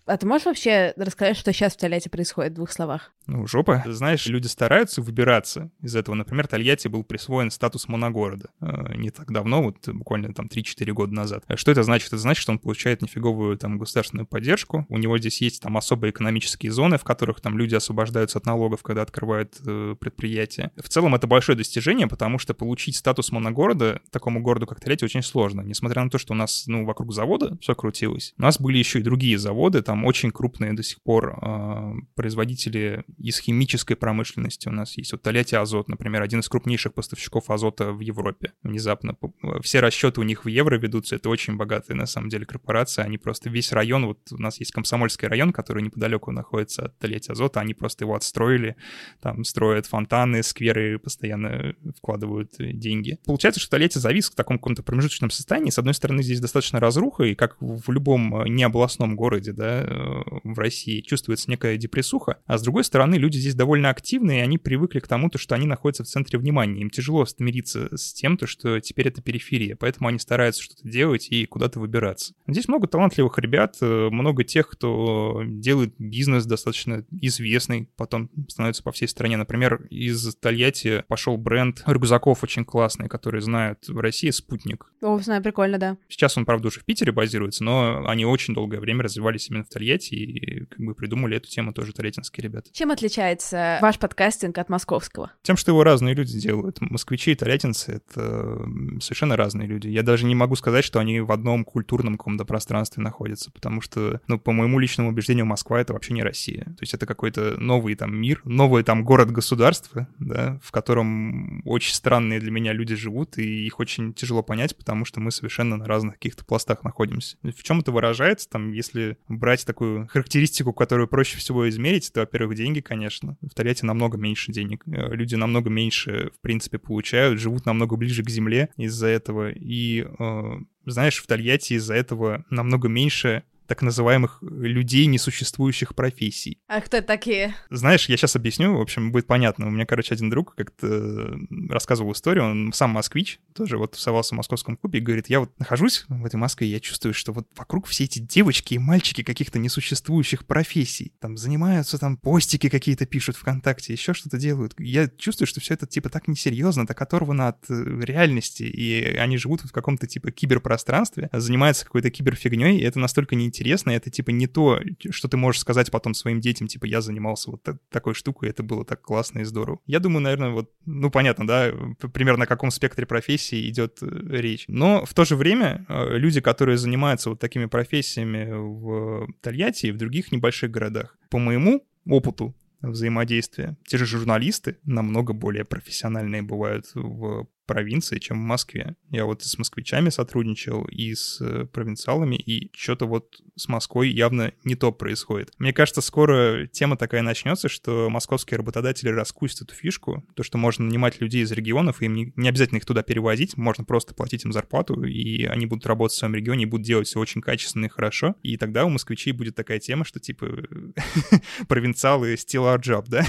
А 0.06 0.18
ты 0.18 0.26
можешь 0.26 0.46
вообще 0.46 0.92
рассказать, 0.96 1.36
что 1.36 1.52
сейчас 1.52 1.74
в 1.74 1.78
Тольятти 1.78 2.08
происходит 2.08 2.52
в 2.52 2.56
двух 2.56 2.70
словах? 2.70 3.12
Ну, 3.26 3.46
жопа. 3.46 3.82
Знаешь, 3.86 4.26
люди 4.26 4.46
стараются 4.46 5.00
выбираться 5.00 5.70
из 5.80 5.96
этого. 5.96 6.14
Например, 6.14 6.46
Тольятти 6.46 6.88
был 6.88 7.04
присвоен 7.04 7.50
статус 7.50 7.88
моногорода 7.88 8.50
э, 8.60 8.96
не 8.96 9.10
так 9.10 9.32
давно, 9.32 9.62
вот 9.62 9.88
буквально 9.88 10.34
там 10.34 10.46
3-4 10.46 10.92
года 10.92 11.14
назад. 11.14 11.44
Что 11.54 11.72
это 11.72 11.82
значит? 11.82 12.08
Это 12.08 12.18
значит, 12.18 12.42
что 12.42 12.52
он 12.52 12.58
получает 12.58 13.00
нифиговую 13.00 13.56
там 13.56 13.78
государственную 13.78 14.26
поддержку. 14.26 14.84
У 14.90 14.98
него 14.98 15.16
здесь 15.16 15.40
есть 15.40 15.62
там 15.62 15.76
особые 15.78 16.10
экономические 16.10 16.70
зоны, 16.70 16.98
в 16.98 17.04
которых 17.04 17.40
там 17.40 17.56
люди 17.56 17.74
освобождаются 17.74 18.38
от 18.38 18.44
налогов, 18.44 18.82
когда 18.82 19.02
открывают 19.02 19.56
э, 19.66 19.96
предприятия. 19.98 20.70
В 20.76 20.88
целом 20.90 21.14
это 21.14 21.26
большое 21.26 21.56
достижение, 21.56 22.08
потому 22.08 22.38
что 22.38 22.52
получить 22.52 22.96
статус 22.96 23.32
моногорода 23.32 24.02
такому 24.10 24.42
городу, 24.42 24.66
как 24.66 24.80
Тольятти, 24.80 25.04
очень 25.04 25.22
сложно. 25.22 25.62
Несмотря 25.62 26.04
на 26.04 26.10
то, 26.10 26.18
что 26.18 26.34
у 26.34 26.36
нас, 26.36 26.64
ну, 26.66 26.84
вокруг 26.84 27.14
завода 27.14 27.56
все 27.62 27.74
крутилось, 27.74 28.34
у 28.38 28.42
нас 28.42 28.60
были 28.60 28.76
еще 28.76 28.98
и 28.98 29.02
другие 29.02 29.38
заводы, 29.38 29.80
там 29.80 29.93
там 29.94 30.04
очень 30.06 30.32
крупные 30.32 30.72
до 30.72 30.82
сих 30.82 31.00
пор 31.02 31.38
э, 31.40 31.92
производители 32.16 33.04
из 33.16 33.38
химической 33.38 33.94
промышленности. 33.94 34.68
У 34.68 34.72
нас 34.72 34.98
есть 34.98 35.12
вот 35.12 35.22
Тольятти 35.22 35.54
Азот, 35.54 35.88
например, 35.88 36.20
один 36.20 36.40
из 36.40 36.48
крупнейших 36.48 36.94
поставщиков 36.94 37.48
азота 37.48 37.92
в 37.92 38.00
Европе. 38.00 38.54
Внезапно 38.64 39.16
все 39.62 39.78
расчеты 39.78 40.20
у 40.20 40.24
них 40.24 40.44
в 40.44 40.48
евро 40.48 40.76
ведутся. 40.76 41.14
Это 41.14 41.28
очень 41.28 41.56
богатая 41.56 41.94
на 41.94 42.06
самом 42.06 42.28
деле 42.28 42.44
корпорация. 42.44 43.04
Они 43.04 43.18
просто 43.18 43.50
весь 43.50 43.70
район, 43.70 44.06
вот 44.06 44.18
у 44.32 44.38
нас 44.38 44.58
есть 44.58 44.72
Комсомольский 44.72 45.28
район, 45.28 45.52
который 45.52 45.84
неподалеку 45.84 46.32
находится 46.32 46.86
от 46.86 46.98
Тольятти 46.98 47.30
Азота, 47.30 47.60
они 47.60 47.72
просто 47.72 48.02
его 48.02 48.16
отстроили, 48.16 48.74
там 49.22 49.44
строят 49.44 49.86
фонтаны, 49.86 50.42
скверы, 50.42 50.98
постоянно 50.98 51.76
вкладывают 51.96 52.50
деньги. 52.58 53.20
Получается, 53.24 53.60
что 53.60 53.70
Тольятти 53.70 53.98
завис 53.98 54.28
в 54.28 54.34
таком 54.34 54.58
каком-то 54.58 54.82
промежуточном 54.82 55.30
состоянии. 55.30 55.70
С 55.70 55.78
одной 55.78 55.94
стороны, 55.94 56.24
здесь 56.24 56.40
достаточно 56.40 56.80
разруха, 56.80 57.22
и 57.22 57.36
как 57.36 57.56
в 57.60 57.92
любом 57.92 58.44
необластном 58.46 59.14
городе, 59.14 59.52
да, 59.52 59.83
в 59.84 60.58
России 60.58 61.00
чувствуется 61.00 61.50
некая 61.50 61.76
депрессуха, 61.76 62.38
а 62.46 62.58
с 62.58 62.62
другой 62.62 62.84
стороны 62.84 63.16
люди 63.16 63.38
здесь 63.38 63.54
довольно 63.54 63.90
активные, 63.90 64.40
и 64.40 64.42
они 64.42 64.58
привыкли 64.58 65.00
к 65.00 65.08
тому, 65.08 65.30
то, 65.30 65.38
что 65.38 65.54
они 65.54 65.66
находятся 65.66 66.04
в 66.04 66.06
центре 66.06 66.38
внимания. 66.38 66.80
Им 66.80 66.90
тяжело 66.90 67.26
смириться 67.26 67.96
с 67.96 68.12
тем, 68.12 68.36
то, 68.36 68.46
что 68.46 68.80
теперь 68.80 69.08
это 69.08 69.22
периферия, 69.22 69.76
поэтому 69.76 70.08
они 70.08 70.18
стараются 70.18 70.62
что-то 70.62 70.88
делать 70.88 71.28
и 71.30 71.46
куда-то 71.46 71.80
выбираться. 71.80 72.34
Здесь 72.46 72.68
много 72.68 72.86
талантливых 72.86 73.38
ребят, 73.38 73.76
э, 73.80 74.08
много 74.10 74.44
тех, 74.44 74.68
кто 74.68 75.42
делает 75.44 75.94
бизнес 75.98 76.46
достаточно 76.46 77.04
известный, 77.10 77.90
потом 77.96 78.30
становится 78.48 78.82
по 78.82 78.92
всей 78.92 79.08
стране. 79.08 79.36
Например, 79.36 79.86
из 79.90 80.34
Тольятти 80.36 81.04
пошел 81.08 81.36
бренд 81.36 81.82
рюкзаков 81.86 82.42
очень 82.42 82.64
классный, 82.64 83.08
который 83.08 83.40
знают 83.40 83.88
в 83.88 83.98
России 83.98 84.30
«Спутник». 84.30 84.92
О, 85.02 85.18
знаю, 85.18 85.42
прикольно, 85.42 85.78
да. 85.78 85.96
Сейчас 86.08 86.36
он, 86.36 86.44
правда, 86.44 86.68
уже 86.68 86.80
в 86.80 86.84
Питере 86.84 87.12
базируется, 87.12 87.64
но 87.64 88.06
они 88.06 88.24
очень 88.24 88.54
долгое 88.54 88.80
время 88.80 89.04
развивались 89.04 89.48
именно 89.50 89.64
в 89.64 89.68
Тольятти, 89.74 90.14
и 90.14 90.64
как 90.66 90.78
бы 90.78 90.94
придумали 90.94 91.36
эту 91.36 91.48
тему 91.48 91.72
тоже 91.72 91.92
тольяттинские 91.92 92.44
ребята. 92.44 92.70
Чем 92.72 92.90
отличается 92.90 93.78
ваш 93.82 93.98
подкастинг 93.98 94.56
от 94.58 94.68
московского? 94.68 95.32
Тем, 95.42 95.56
что 95.56 95.72
его 95.72 95.84
разные 95.84 96.14
люди 96.14 96.38
делают. 96.38 96.80
Москвичи 96.80 97.32
и 97.32 97.34
тольяттинцы— 97.34 97.92
это 98.08 98.64
совершенно 99.00 99.36
разные 99.36 99.66
люди. 99.66 99.88
Я 99.88 100.02
даже 100.02 100.26
не 100.26 100.34
могу 100.34 100.56
сказать, 100.56 100.84
что 100.84 101.00
они 101.00 101.20
в 101.20 101.32
одном 101.32 101.64
культурном 101.64 102.16
каком-то 102.16 102.44
пространстве 102.44 103.02
находятся, 103.02 103.50
потому 103.50 103.80
что, 103.80 104.20
ну, 104.26 104.38
по 104.38 104.52
моему 104.52 104.78
личному 104.78 105.10
убеждению, 105.10 105.46
Москва— 105.46 105.80
это 105.80 105.92
вообще 105.92 106.14
не 106.14 106.22
Россия. 106.22 106.64
То 106.64 106.82
есть 106.82 106.94
это 106.94 107.06
какой-то 107.06 107.60
новый 107.60 107.94
там 107.96 108.14
мир, 108.14 108.40
новый 108.44 108.84
там 108.84 109.04
город-государство, 109.04 110.08
да, 110.18 110.60
в 110.62 110.70
котором 110.70 111.66
очень 111.66 111.94
странные 111.94 112.40
для 112.40 112.50
меня 112.50 112.72
люди 112.72 112.94
живут, 112.94 113.38
и 113.38 113.66
их 113.66 113.80
очень 113.80 114.14
тяжело 114.14 114.42
понять, 114.42 114.76
потому 114.76 115.04
что 115.04 115.20
мы 115.20 115.30
совершенно 115.30 115.76
на 115.76 115.86
разных 115.86 116.14
каких-то 116.14 116.44
пластах 116.44 116.84
находимся. 116.84 117.36
В 117.42 117.62
чем 117.62 117.80
это 117.80 117.92
выражается, 117.92 118.48
там, 118.48 118.72
если 118.72 119.18
брать 119.28 119.63
брать 119.64 119.66
такую 119.66 120.06
характеристику, 120.08 120.72
которую 120.72 121.08
проще 121.08 121.38
всего 121.38 121.68
измерить, 121.68 122.12
то, 122.12 122.20
во-первых, 122.20 122.56
деньги, 122.56 122.80
конечно. 122.80 123.36
В 123.42 123.54
Тольятти 123.54 123.84
намного 123.84 124.16
меньше 124.18 124.52
денег. 124.52 124.84
Э, 124.86 125.14
люди 125.14 125.34
намного 125.36 125.70
меньше, 125.70 126.30
в 126.36 126.40
принципе, 126.40 126.78
получают, 126.78 127.40
живут 127.40 127.66
намного 127.66 127.96
ближе 127.96 128.22
к 128.22 128.30
земле 128.30 128.68
из-за 128.76 129.08
этого. 129.08 129.50
И, 129.50 130.06
э, 130.18 130.42
знаешь, 130.86 131.22
в 131.22 131.26
Тольятти 131.26 131.74
из-за 131.74 131.94
этого 131.94 132.44
намного 132.50 132.88
меньше 132.88 133.42
так 133.66 133.82
называемых 133.82 134.38
людей 134.42 135.06
несуществующих 135.06 135.94
профессий. 135.94 136.58
А 136.68 136.80
кто 136.80 137.00
такие? 137.00 137.54
Знаешь, 137.70 138.08
я 138.10 138.16
сейчас 138.16 138.36
объясню, 138.36 138.76
в 138.76 138.80
общем, 138.80 139.10
будет 139.10 139.26
понятно. 139.26 139.66
У 139.66 139.70
меня, 139.70 139.86
короче, 139.86 140.14
один 140.14 140.28
друг 140.28 140.54
как-то 140.54 141.38
рассказывал 141.70 142.12
историю, 142.12 142.44
он 142.44 142.72
сам 142.74 142.90
москвич, 142.90 143.40
тоже 143.54 143.78
вот 143.78 143.92
тусовался 143.92 144.34
в 144.34 144.38
московском 144.38 144.76
клубе 144.76 144.98
и 144.98 145.02
говорит, 145.02 145.28
я 145.28 145.40
вот 145.40 145.58
нахожусь 145.58 146.04
в 146.08 146.24
этой 146.24 146.36
Москве, 146.36 146.68
я 146.68 146.80
чувствую, 146.80 147.14
что 147.14 147.32
вот 147.32 147.46
вокруг 147.56 147.86
все 147.86 148.04
эти 148.04 148.18
девочки 148.18 148.74
и 148.74 148.78
мальчики 148.78 149.22
каких-то 149.22 149.58
несуществующих 149.58 150.46
профессий, 150.46 151.14
там 151.20 151.36
занимаются, 151.36 151.98
там 151.98 152.16
постики 152.16 152.68
какие-то 152.68 153.06
пишут 153.06 153.36
ВКонтакте, 153.36 153.92
еще 153.92 154.12
что-то 154.12 154.38
делают. 154.38 154.74
Я 154.78 155.08
чувствую, 155.08 155.46
что 155.46 155.60
все 155.60 155.74
это 155.74 155.86
типа 155.86 156.10
так 156.10 156.28
несерьезно, 156.28 156.86
так 156.86 157.00
оторвано 157.00 157.48
от 157.48 157.70
э, 157.70 158.00
реальности, 158.02 158.64
и 158.64 159.16
они 159.16 159.38
живут 159.38 159.62
в 159.62 159.72
каком-то 159.72 160.06
типа 160.06 160.32
киберпространстве, 160.32 161.30
занимаются 161.32 161.86
какой-то 161.86 162.10
киберфигней, 162.10 162.78
и 162.78 162.82
это 162.82 162.98
настолько 162.98 163.36
не 163.36 163.46
интересно, 163.46 163.90
это 163.90 164.10
типа 164.10 164.30
не 164.30 164.48
то, 164.48 164.80
что 165.10 165.28
ты 165.28 165.36
можешь 165.36 165.60
сказать 165.60 165.90
потом 165.90 166.14
своим 166.14 166.40
детям, 166.40 166.66
типа 166.66 166.86
я 166.86 167.00
занимался 167.00 167.52
вот 167.52 167.62
такой 167.90 168.14
штукой, 168.14 168.50
это 168.50 168.62
было 168.62 168.84
так 168.84 169.00
классно 169.00 169.40
и 169.40 169.44
здорово. 169.44 169.78
Я 169.86 170.00
думаю, 170.00 170.22
наверное, 170.22 170.50
вот, 170.50 170.72
ну 170.84 171.10
понятно, 171.10 171.46
да, 171.46 171.72
примерно 172.12 172.44
о 172.44 172.48
каком 172.48 172.70
спектре 172.70 173.06
профессий 173.06 173.43
идет 173.52 173.98
э, 174.02 174.06
речь. 174.28 174.64
Но 174.68 175.04
в 175.04 175.14
то 175.14 175.24
же 175.24 175.36
время 175.36 175.84
э, 175.88 176.16
люди, 176.16 176.40
которые 176.40 176.78
занимаются 176.78 177.30
вот 177.30 177.40
такими 177.40 177.66
профессиями 177.66 178.50
в 178.52 179.28
Тольятти 179.40 179.86
и 179.86 179.92
в 179.92 179.96
других 179.96 180.32
небольших 180.32 180.70
городах, 180.70 181.16
по 181.30 181.38
моему 181.38 181.86
опыту, 182.06 182.54
взаимодействия. 182.80 183.76
Те 183.86 183.98
же 183.98 184.06
журналисты 184.06 184.78
намного 184.84 185.32
более 185.32 185.64
профессиональные 185.64 186.42
бывают 186.42 186.86
в 186.94 187.46
провинции, 187.66 188.18
чем 188.18 188.38
в 188.38 188.46
Москве. 188.46 188.96
Я 189.10 189.24
вот 189.24 189.42
и 189.42 189.44
с 189.44 189.58
москвичами 189.58 190.10
сотрудничал, 190.10 190.84
и 190.84 191.14
с 191.14 191.40
э, 191.40 191.66
провинциалами, 191.66 192.36
и 192.36 192.70
что-то 192.74 193.06
вот 193.06 193.40
с 193.56 193.68
Москвой 193.68 194.10
явно 194.10 194.52
не 194.64 194.74
то 194.74 194.92
происходит. 194.92 195.52
Мне 195.58 195.72
кажется, 195.72 196.00
скоро 196.00 196.66
тема 196.66 196.96
такая 196.96 197.22
начнется, 197.22 197.68
что 197.68 198.08
московские 198.10 198.58
работодатели 198.58 199.08
раскусят 199.08 199.62
эту 199.62 199.74
фишку, 199.74 200.24
то, 200.34 200.42
что 200.42 200.58
можно 200.58 200.84
нанимать 200.84 201.20
людей 201.20 201.42
из 201.42 201.52
регионов, 201.52 202.02
и 202.02 202.06
им 202.06 202.32
не, 202.36 202.48
обязательно 202.48 202.78
их 202.78 202.86
туда 202.86 203.02
перевозить, 203.02 203.56
можно 203.56 203.84
просто 203.84 204.14
платить 204.14 204.44
им 204.44 204.52
зарплату, 204.52 205.02
и 205.04 205.44
они 205.44 205.66
будут 205.66 205.86
работать 205.86 206.16
в 206.16 206.18
своем 206.18 206.34
регионе 206.34 206.64
и 206.64 206.66
будут 206.66 206.86
делать 206.86 207.06
все 207.06 207.20
очень 207.20 207.40
качественно 207.40 207.86
и 207.86 207.88
хорошо. 207.88 208.34
И 208.42 208.56
тогда 208.56 208.84
у 208.84 208.88
москвичей 208.88 209.32
будет 209.32 209.54
такая 209.54 209.78
тема, 209.78 210.04
что 210.04 210.20
типа 210.20 210.46
провинциалы 211.68 212.34
steal 212.34 212.64
our 212.74 212.80
job, 212.80 213.04
да? 213.08 213.24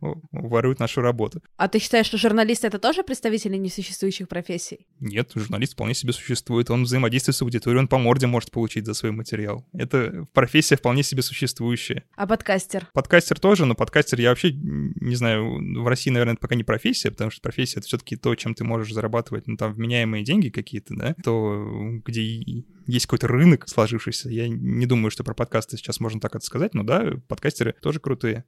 Воруют 0.32 0.78
нашу 0.78 1.00
работу. 1.00 1.42
А 1.56 1.68
ты 1.68 1.78
считаешь, 1.78 2.06
что 2.06 2.18
журналисты 2.18 2.66
это 2.66 2.78
тоже 2.78 3.02
представители 3.16 3.56
несуществующих 3.56 4.28
профессий? 4.28 4.86
Нет, 5.00 5.30
журналист 5.34 5.72
вполне 5.72 5.94
себе 5.94 6.12
существует. 6.12 6.70
Он 6.70 6.84
взаимодействует 6.84 7.34
с 7.34 7.42
аудиторией, 7.42 7.80
он 7.80 7.88
по 7.88 7.96
морде 7.96 8.26
может 8.26 8.50
получить 8.50 8.84
за 8.84 8.92
свой 8.92 9.10
материал. 9.10 9.66
Это 9.72 10.26
профессия 10.34 10.76
вполне 10.76 11.02
себе 11.02 11.22
существующая. 11.22 12.04
А 12.14 12.26
подкастер? 12.26 12.88
Подкастер 12.92 13.40
тоже, 13.40 13.64
но 13.64 13.74
подкастер 13.74 14.20
я 14.20 14.28
вообще 14.28 14.52
не 14.52 15.16
знаю, 15.16 15.82
в 15.82 15.88
России, 15.88 16.10
наверное, 16.10 16.34
это 16.34 16.42
пока 16.42 16.56
не 16.56 16.64
профессия, 16.64 17.10
потому 17.10 17.30
что 17.30 17.40
профессия— 17.40 17.78
это 17.80 17.86
все-таки 17.86 18.16
то, 18.16 18.34
чем 18.34 18.54
ты 18.54 18.64
можешь 18.64 18.92
зарабатывать, 18.92 19.46
ну, 19.46 19.56
там, 19.56 19.72
вменяемые 19.72 20.22
деньги 20.22 20.50
какие-то, 20.50 20.94
да, 20.94 21.14
то, 21.24 21.66
где 22.04 22.22
есть 22.86 23.06
какой-то 23.06 23.28
рынок 23.28 23.66
сложившийся. 23.66 24.28
Я 24.28 24.46
не 24.46 24.84
думаю, 24.84 25.10
что 25.10 25.24
про 25.24 25.32
подкасты 25.32 25.78
сейчас 25.78 26.00
можно 26.00 26.20
так 26.20 26.36
это 26.36 26.44
сказать, 26.44 26.74
но 26.74 26.82
да, 26.82 27.12
подкастеры 27.28 27.74
тоже 27.80 27.98
крутые. 27.98 28.44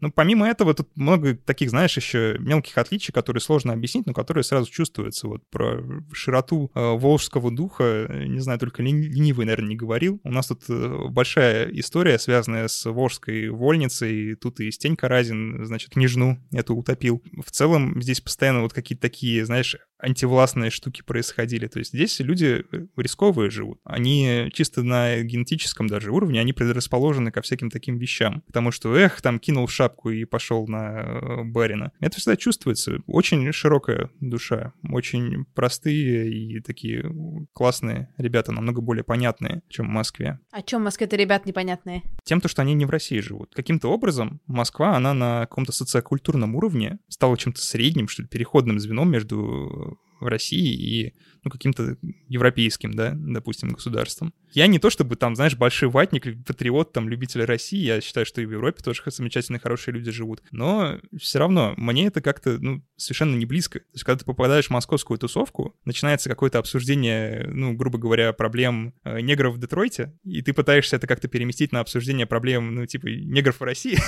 Ну, 0.00 0.10
помимо 0.10 0.48
этого, 0.48 0.74
тут 0.74 0.88
много 0.96 1.34
таких, 1.34 1.70
знаешь, 1.70 1.96
еще 1.96 2.36
мелких 2.38 2.76
отличий, 2.78 3.12
которые 3.12 3.40
сложно 3.40 3.72
объяснить, 3.72 4.06
но 4.06 4.14
которые 4.14 4.44
сразу 4.44 4.70
чувствуются. 4.70 5.28
Вот 5.28 5.42
про 5.50 5.82
широту 6.12 6.70
э, 6.74 6.80
волжского 6.80 7.50
духа, 7.50 8.06
не 8.08 8.40
знаю, 8.40 8.58
только 8.58 8.82
ленивый, 8.82 9.46
наверное, 9.46 9.70
не 9.70 9.76
говорил. 9.76 10.20
У 10.24 10.32
нас 10.32 10.48
тут 10.48 10.62
э, 10.68 11.08
большая 11.08 11.70
история, 11.72 12.18
связанная 12.18 12.68
с 12.68 12.90
волжской 12.90 13.48
вольницей. 13.48 14.34
Тут 14.36 14.60
и 14.60 14.70
Стенька 14.70 15.08
Разин, 15.08 15.64
значит, 15.64 15.90
княжну 15.90 16.38
эту 16.50 16.74
утопил. 16.74 17.22
В 17.44 17.50
целом 17.50 18.00
здесь 18.00 18.20
постоянно 18.20 18.62
вот 18.62 18.72
какие-то 18.72 19.02
такие, 19.02 19.44
знаешь, 19.44 19.76
антивластные 20.02 20.70
штуки 20.70 21.02
происходили. 21.02 21.66
То 21.66 21.78
есть 21.78 21.92
здесь 21.92 22.20
люди 22.20 22.64
э, 22.72 22.86
рисковые 22.96 23.50
живут. 23.50 23.80
Они 23.84 24.50
чисто 24.52 24.82
на 24.82 25.20
генетическом 25.22 25.86
даже 25.86 26.10
уровне, 26.10 26.40
они 26.40 26.52
предрасположены 26.52 27.30
ко 27.30 27.42
всяким 27.42 27.70
таким 27.70 27.98
вещам. 27.98 28.42
Потому 28.46 28.70
что, 28.70 28.94
эх, 28.94 29.20
там 29.20 29.38
кинул 29.38 29.68
шапку 29.68 30.10
и 30.10 30.24
пошел 30.24 30.66
на 30.66 31.00
э, 31.00 31.44
барина. 31.44 31.92
Это 32.00 32.18
всегда 32.18 32.36
чувствуется. 32.36 33.00
Очень 33.06 33.52
широкая 33.52 34.10
душа, 34.20 34.72
очень 34.90 35.44
простые 35.54 36.30
и 36.30 36.60
такие 36.60 37.04
классные 37.52 38.12
ребята, 38.16 38.52
намного 38.52 38.80
более 38.80 39.04
понятные, 39.04 39.62
чем 39.68 39.86
в 39.86 39.90
Москве. 39.90 40.38
А 40.50 40.62
чем 40.62 40.82
в 40.82 40.84
Москве-то 40.84 41.16
ребят 41.16 41.46
непонятные? 41.46 42.02
Тем, 42.24 42.40
то, 42.40 42.48
что 42.48 42.62
они 42.62 42.74
не 42.74 42.84
в 42.84 42.90
России 42.90 43.20
живут. 43.20 43.54
Каким-то 43.54 43.88
образом 43.88 44.40
Москва, 44.46 44.96
она 44.96 45.14
на 45.14 45.40
каком-то 45.42 45.72
социокультурном 45.72 46.54
уровне 46.54 46.98
стала 47.08 47.36
чем-то 47.36 47.60
средним, 47.60 48.08
что 48.08 48.22
ли, 48.22 48.28
переходным 48.28 48.78
звеном 48.78 49.10
между 49.10 49.89
России 50.28 50.74
и 50.74 51.14
ну, 51.42 51.50
каким-то 51.50 51.96
европейским, 52.28 52.92
да, 52.94 53.14
допустим, 53.16 53.70
государством. 53.70 54.34
Я 54.52 54.66
не 54.66 54.78
то 54.78 54.90
чтобы 54.90 55.16
там, 55.16 55.36
знаешь, 55.36 55.56
большой 55.56 55.88
ватник, 55.88 56.44
патриот, 56.44 56.92
там, 56.92 57.08
любитель 57.08 57.44
России, 57.44 57.82
я 57.82 58.00
считаю, 58.00 58.26
что 58.26 58.40
и 58.40 58.46
в 58.46 58.52
Европе 58.52 58.82
тоже 58.82 59.02
замечательные, 59.06 59.60
хорошие 59.60 59.94
люди 59.94 60.10
живут, 60.10 60.42
но 60.50 60.98
все 61.18 61.38
равно 61.38 61.74
мне 61.76 62.06
это 62.06 62.20
как-то, 62.20 62.58
ну, 62.58 62.84
совершенно 62.96 63.36
не 63.36 63.46
близко. 63.46 63.80
То 63.80 63.94
есть, 63.94 64.04
когда 64.04 64.18
ты 64.18 64.24
попадаешь 64.24 64.66
в 64.66 64.70
московскую 64.70 65.18
тусовку, 65.18 65.76
начинается 65.84 66.28
какое-то 66.28 66.58
обсуждение, 66.58 67.48
ну, 67.48 67.74
грубо 67.74 67.98
говоря, 67.98 68.32
проблем 68.32 68.94
э, 69.04 69.20
негров 69.20 69.54
в 69.54 69.58
Детройте, 69.58 70.12
и 70.24 70.42
ты 70.42 70.52
пытаешься 70.52 70.96
это 70.96 71.06
как-то 71.06 71.28
переместить 71.28 71.72
на 71.72 71.80
обсуждение 71.80 72.26
проблем, 72.26 72.74
ну, 72.74 72.86
типа, 72.86 73.06
негров 73.06 73.60
в 73.60 73.64
России, 73.64 73.98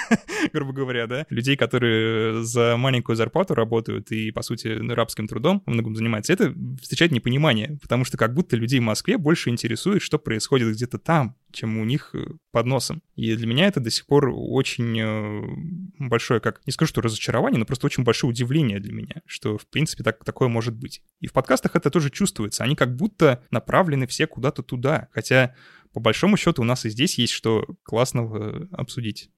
грубо 0.52 0.72
говоря, 0.72 1.06
да, 1.06 1.26
людей, 1.28 1.56
которые 1.56 2.44
за 2.44 2.76
маленькую 2.76 3.16
зарплату 3.16 3.54
работают 3.54 4.10
и, 4.10 4.30
по 4.30 4.42
сути, 4.42 4.68
рабским 4.68 5.28
трудом 5.28 5.57
многом 5.66 5.96
занимаются. 5.96 6.32
Это 6.32 6.54
встречать 6.80 7.12
непонимание, 7.12 7.78
потому 7.80 8.04
что 8.04 8.16
как 8.16 8.34
будто 8.34 8.56
людей 8.56 8.80
в 8.80 8.84
Москве 8.84 9.18
больше 9.18 9.50
интересует, 9.50 10.02
что 10.02 10.18
происходит 10.18 10.72
где-то 10.72 10.98
там, 10.98 11.36
чем 11.52 11.78
у 11.78 11.84
них 11.84 12.10
э, 12.14 12.26
под 12.50 12.66
носом. 12.66 13.02
И 13.16 13.34
для 13.34 13.46
меня 13.46 13.66
это 13.66 13.80
до 13.80 13.90
сих 13.90 14.06
пор 14.06 14.30
очень 14.34 14.98
э, 15.00 15.42
большое, 15.98 16.40
как, 16.40 16.60
не 16.66 16.72
скажу, 16.72 16.90
что 16.90 17.00
разочарование, 17.00 17.58
но 17.58 17.64
просто 17.64 17.86
очень 17.86 18.04
большое 18.04 18.30
удивление 18.30 18.80
для 18.80 18.92
меня, 18.92 19.22
что, 19.26 19.58
в 19.58 19.66
принципе, 19.66 20.04
так, 20.04 20.24
такое 20.24 20.48
может 20.48 20.74
быть. 20.74 21.02
И 21.20 21.26
в 21.26 21.32
подкастах 21.32 21.76
это 21.76 21.90
тоже 21.90 22.10
чувствуется. 22.10 22.64
Они 22.64 22.76
как 22.76 22.94
будто 22.96 23.42
направлены 23.50 24.06
все 24.06 24.26
куда-то 24.26 24.62
туда. 24.62 25.08
Хотя, 25.12 25.54
по 25.92 26.00
большому 26.00 26.36
счету, 26.36 26.62
у 26.62 26.64
нас 26.64 26.84
и 26.84 26.90
здесь 26.90 27.18
есть 27.18 27.32
что 27.32 27.66
классного 27.82 28.62
э, 28.62 28.66
обсудить. 28.72 29.30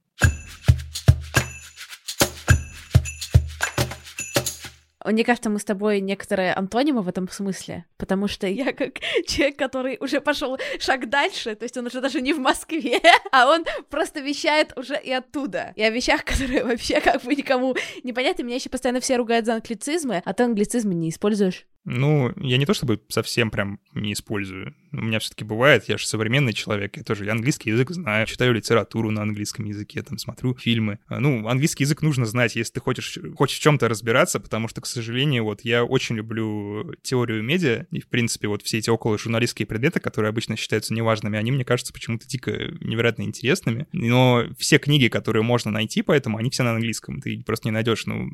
Мне 5.05 5.25
кажется, 5.25 5.49
мы 5.49 5.59
с 5.59 5.65
тобой 5.65 6.01
некоторые 6.01 6.53
антонимы 6.53 7.03
в 7.03 7.09
этом 7.09 7.29
смысле, 7.29 7.87
потому 7.97 8.29
что 8.29 8.47
я 8.47 8.73
как 8.73 8.99
человек, 9.27 9.57
который 9.57 9.97
уже 10.01 10.21
пошел 10.21 10.59
шаг 10.79 11.09
дальше, 11.09 11.55
то 11.55 11.65
есть 11.65 11.77
он 11.77 11.87
уже 11.87 12.01
даже 12.01 12.21
не 12.21 12.33
в 12.33 12.39
Москве, 12.39 13.01
а 13.33 13.49
он 13.49 13.65
просто 13.89 14.21
вещает 14.21 14.77
уже 14.77 15.01
и 15.01 15.11
оттуда. 15.13 15.73
И 15.77 15.83
о 15.83 15.91
вещах, 15.91 16.25
которые 16.25 16.65
вообще 16.65 17.01
как 17.01 17.23
бы 17.23 17.35
никому 17.35 17.75
не 18.03 18.13
понятны. 18.13 18.43
Меня 18.43 18.57
еще 18.57 18.69
постоянно 18.69 19.01
все 19.01 19.17
ругают 19.17 19.47
за 19.47 19.55
англицизмы, 19.55 20.23
а 20.25 20.35
ты 20.35 20.45
англицизмы 20.45 20.95
не 20.95 21.11
используешь. 21.11 21.67
Ну, 21.85 22.33
я 22.37 22.59
не 22.59 22.67
то 22.67 22.75
чтобы 22.75 23.01
совсем 23.09 23.51
прям 23.51 23.81
не 23.95 24.13
использую. 24.13 24.75
У 24.93 25.01
меня 25.03 25.19
все-таки 25.19 25.45
бывает, 25.45 25.85
я 25.89 25.97
же 25.97 26.07
современный 26.07 26.53
человек, 26.53 26.97
я 26.97 27.03
тоже 27.03 27.31
английский 27.31 27.71
язык 27.71 27.91
знаю, 27.91 28.27
читаю 28.27 28.53
литературу 28.53 29.11
на 29.11 29.23
английском 29.23 29.65
языке, 29.65 30.03
там 30.03 30.19
смотрю 30.19 30.55
фильмы. 30.57 30.99
А, 31.07 31.21
ну, 31.21 31.49
английский 31.49 31.85
язык 31.85 32.03
нужно 32.03 32.27
знать, 32.27 32.55
если 32.55 32.75
ты 32.75 32.81
хочешь, 32.81 33.19
хочешь 33.35 33.59
в 33.59 33.63
чем-то 33.63 33.89
разбираться, 33.89 34.41
потому 34.41 34.69
что, 34.69 34.81
к 34.81 34.87
сожалению, 34.87 35.45
вот 35.45 35.63
я 35.63 35.85
очень 35.85 36.17
люблю 36.17 36.93
теорию 37.03 37.43
медиа, 37.43 37.87
и, 37.91 38.01
в 38.01 38.09
принципе, 38.09 38.49
вот 38.49 38.63
все 38.63 38.79
эти 38.79 38.91
около 38.91 39.17
журналистские 39.17 39.67
предметы, 39.67 40.01
которые 40.01 40.29
обычно 40.29 40.57
считаются 40.57 40.93
неважными, 40.93 41.39
они, 41.39 41.51
мне 41.51 41.65
кажется, 41.65 41.93
почему-то 41.93 42.29
дико 42.29 42.51
невероятно 42.81 43.23
интересными. 43.23 43.87
Но 43.93 44.45
все 44.59 44.79
книги, 44.79 45.09
которые 45.09 45.43
можно 45.43 45.71
найти, 45.71 46.03
поэтому 46.03 46.37
они 46.37 46.51
все 46.51 46.63
на 46.63 46.73
английском. 46.73 47.21
Ты 47.21 47.43
просто 47.45 47.69
не 47.69 47.73
найдешь, 47.73 48.07
ну, 48.07 48.29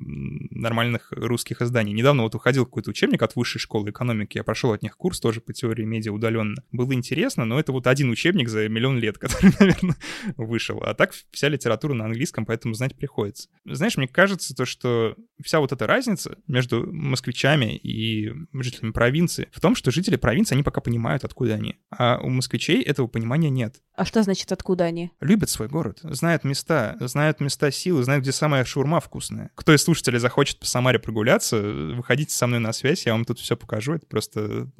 нормальных 0.50 1.12
русских 1.12 1.62
изданий. 1.62 1.92
Недавно 1.92 2.22
вот 2.22 2.34
уходил 2.34 2.64
какой-то 2.64 2.90
учебник 2.90 3.22
от 3.22 3.35
высшей 3.36 3.60
школы 3.60 3.90
экономики. 3.90 4.38
Я 4.38 4.44
прошел 4.44 4.72
от 4.72 4.82
них 4.82 4.96
курс 4.96 5.20
тоже 5.20 5.40
по 5.40 5.52
теории 5.52 5.84
медиа 5.84 6.12
удаленно. 6.12 6.62
Было 6.72 6.92
интересно, 6.94 7.44
но 7.44 7.60
это 7.60 7.72
вот 7.72 7.86
один 7.86 8.10
учебник 8.10 8.48
за 8.48 8.68
миллион 8.68 8.98
лет, 8.98 9.18
который, 9.18 9.52
наверное, 9.58 9.96
вышел. 10.36 10.82
А 10.82 10.94
так 10.94 11.14
вся 11.30 11.48
литература 11.48 11.94
на 11.94 12.06
английском, 12.06 12.46
поэтому 12.46 12.74
знать 12.74 12.96
приходится. 12.96 13.48
Знаешь, 13.64 13.96
мне 13.96 14.08
кажется, 14.08 14.54
то, 14.54 14.64
что 14.64 15.16
вся 15.42 15.60
вот 15.60 15.72
эта 15.72 15.86
разница 15.86 16.38
между 16.46 16.90
москвичами 16.92 17.76
и 17.76 18.32
жителями 18.52 18.92
провинции 18.92 19.48
в 19.52 19.60
том, 19.60 19.74
что 19.74 19.90
жители 19.90 20.16
провинции, 20.16 20.54
они 20.54 20.62
пока 20.62 20.80
понимают, 20.80 21.24
откуда 21.24 21.54
они. 21.54 21.76
А 21.90 22.18
у 22.22 22.30
москвичей 22.30 22.82
этого 22.82 23.06
понимания 23.06 23.50
нет. 23.50 23.76
А 23.94 24.04
что 24.04 24.22
значит, 24.22 24.50
откуда 24.52 24.84
они? 24.84 25.10
Любят 25.20 25.50
свой 25.50 25.68
город, 25.68 26.00
знают 26.02 26.44
места, 26.44 26.96
знают 27.00 27.40
места 27.40 27.70
силы, 27.70 28.02
знают, 28.02 28.22
где 28.22 28.32
самая 28.32 28.64
шаурма 28.64 29.00
вкусная. 29.00 29.50
Кто 29.54 29.74
из 29.74 29.82
слушателей 29.82 30.18
захочет 30.18 30.58
по 30.58 30.66
Самаре 30.66 30.98
прогуляться, 30.98 31.60
выходите 31.60 32.34
со 32.34 32.46
мной 32.46 32.60
на 32.60 32.72
связь, 32.72 33.06
я 33.06 33.12
вам 33.12 33.24
тут 33.26 33.38
все 33.38 33.56
покажу. 33.56 33.94
Это 33.94 34.06
просто 34.06 34.70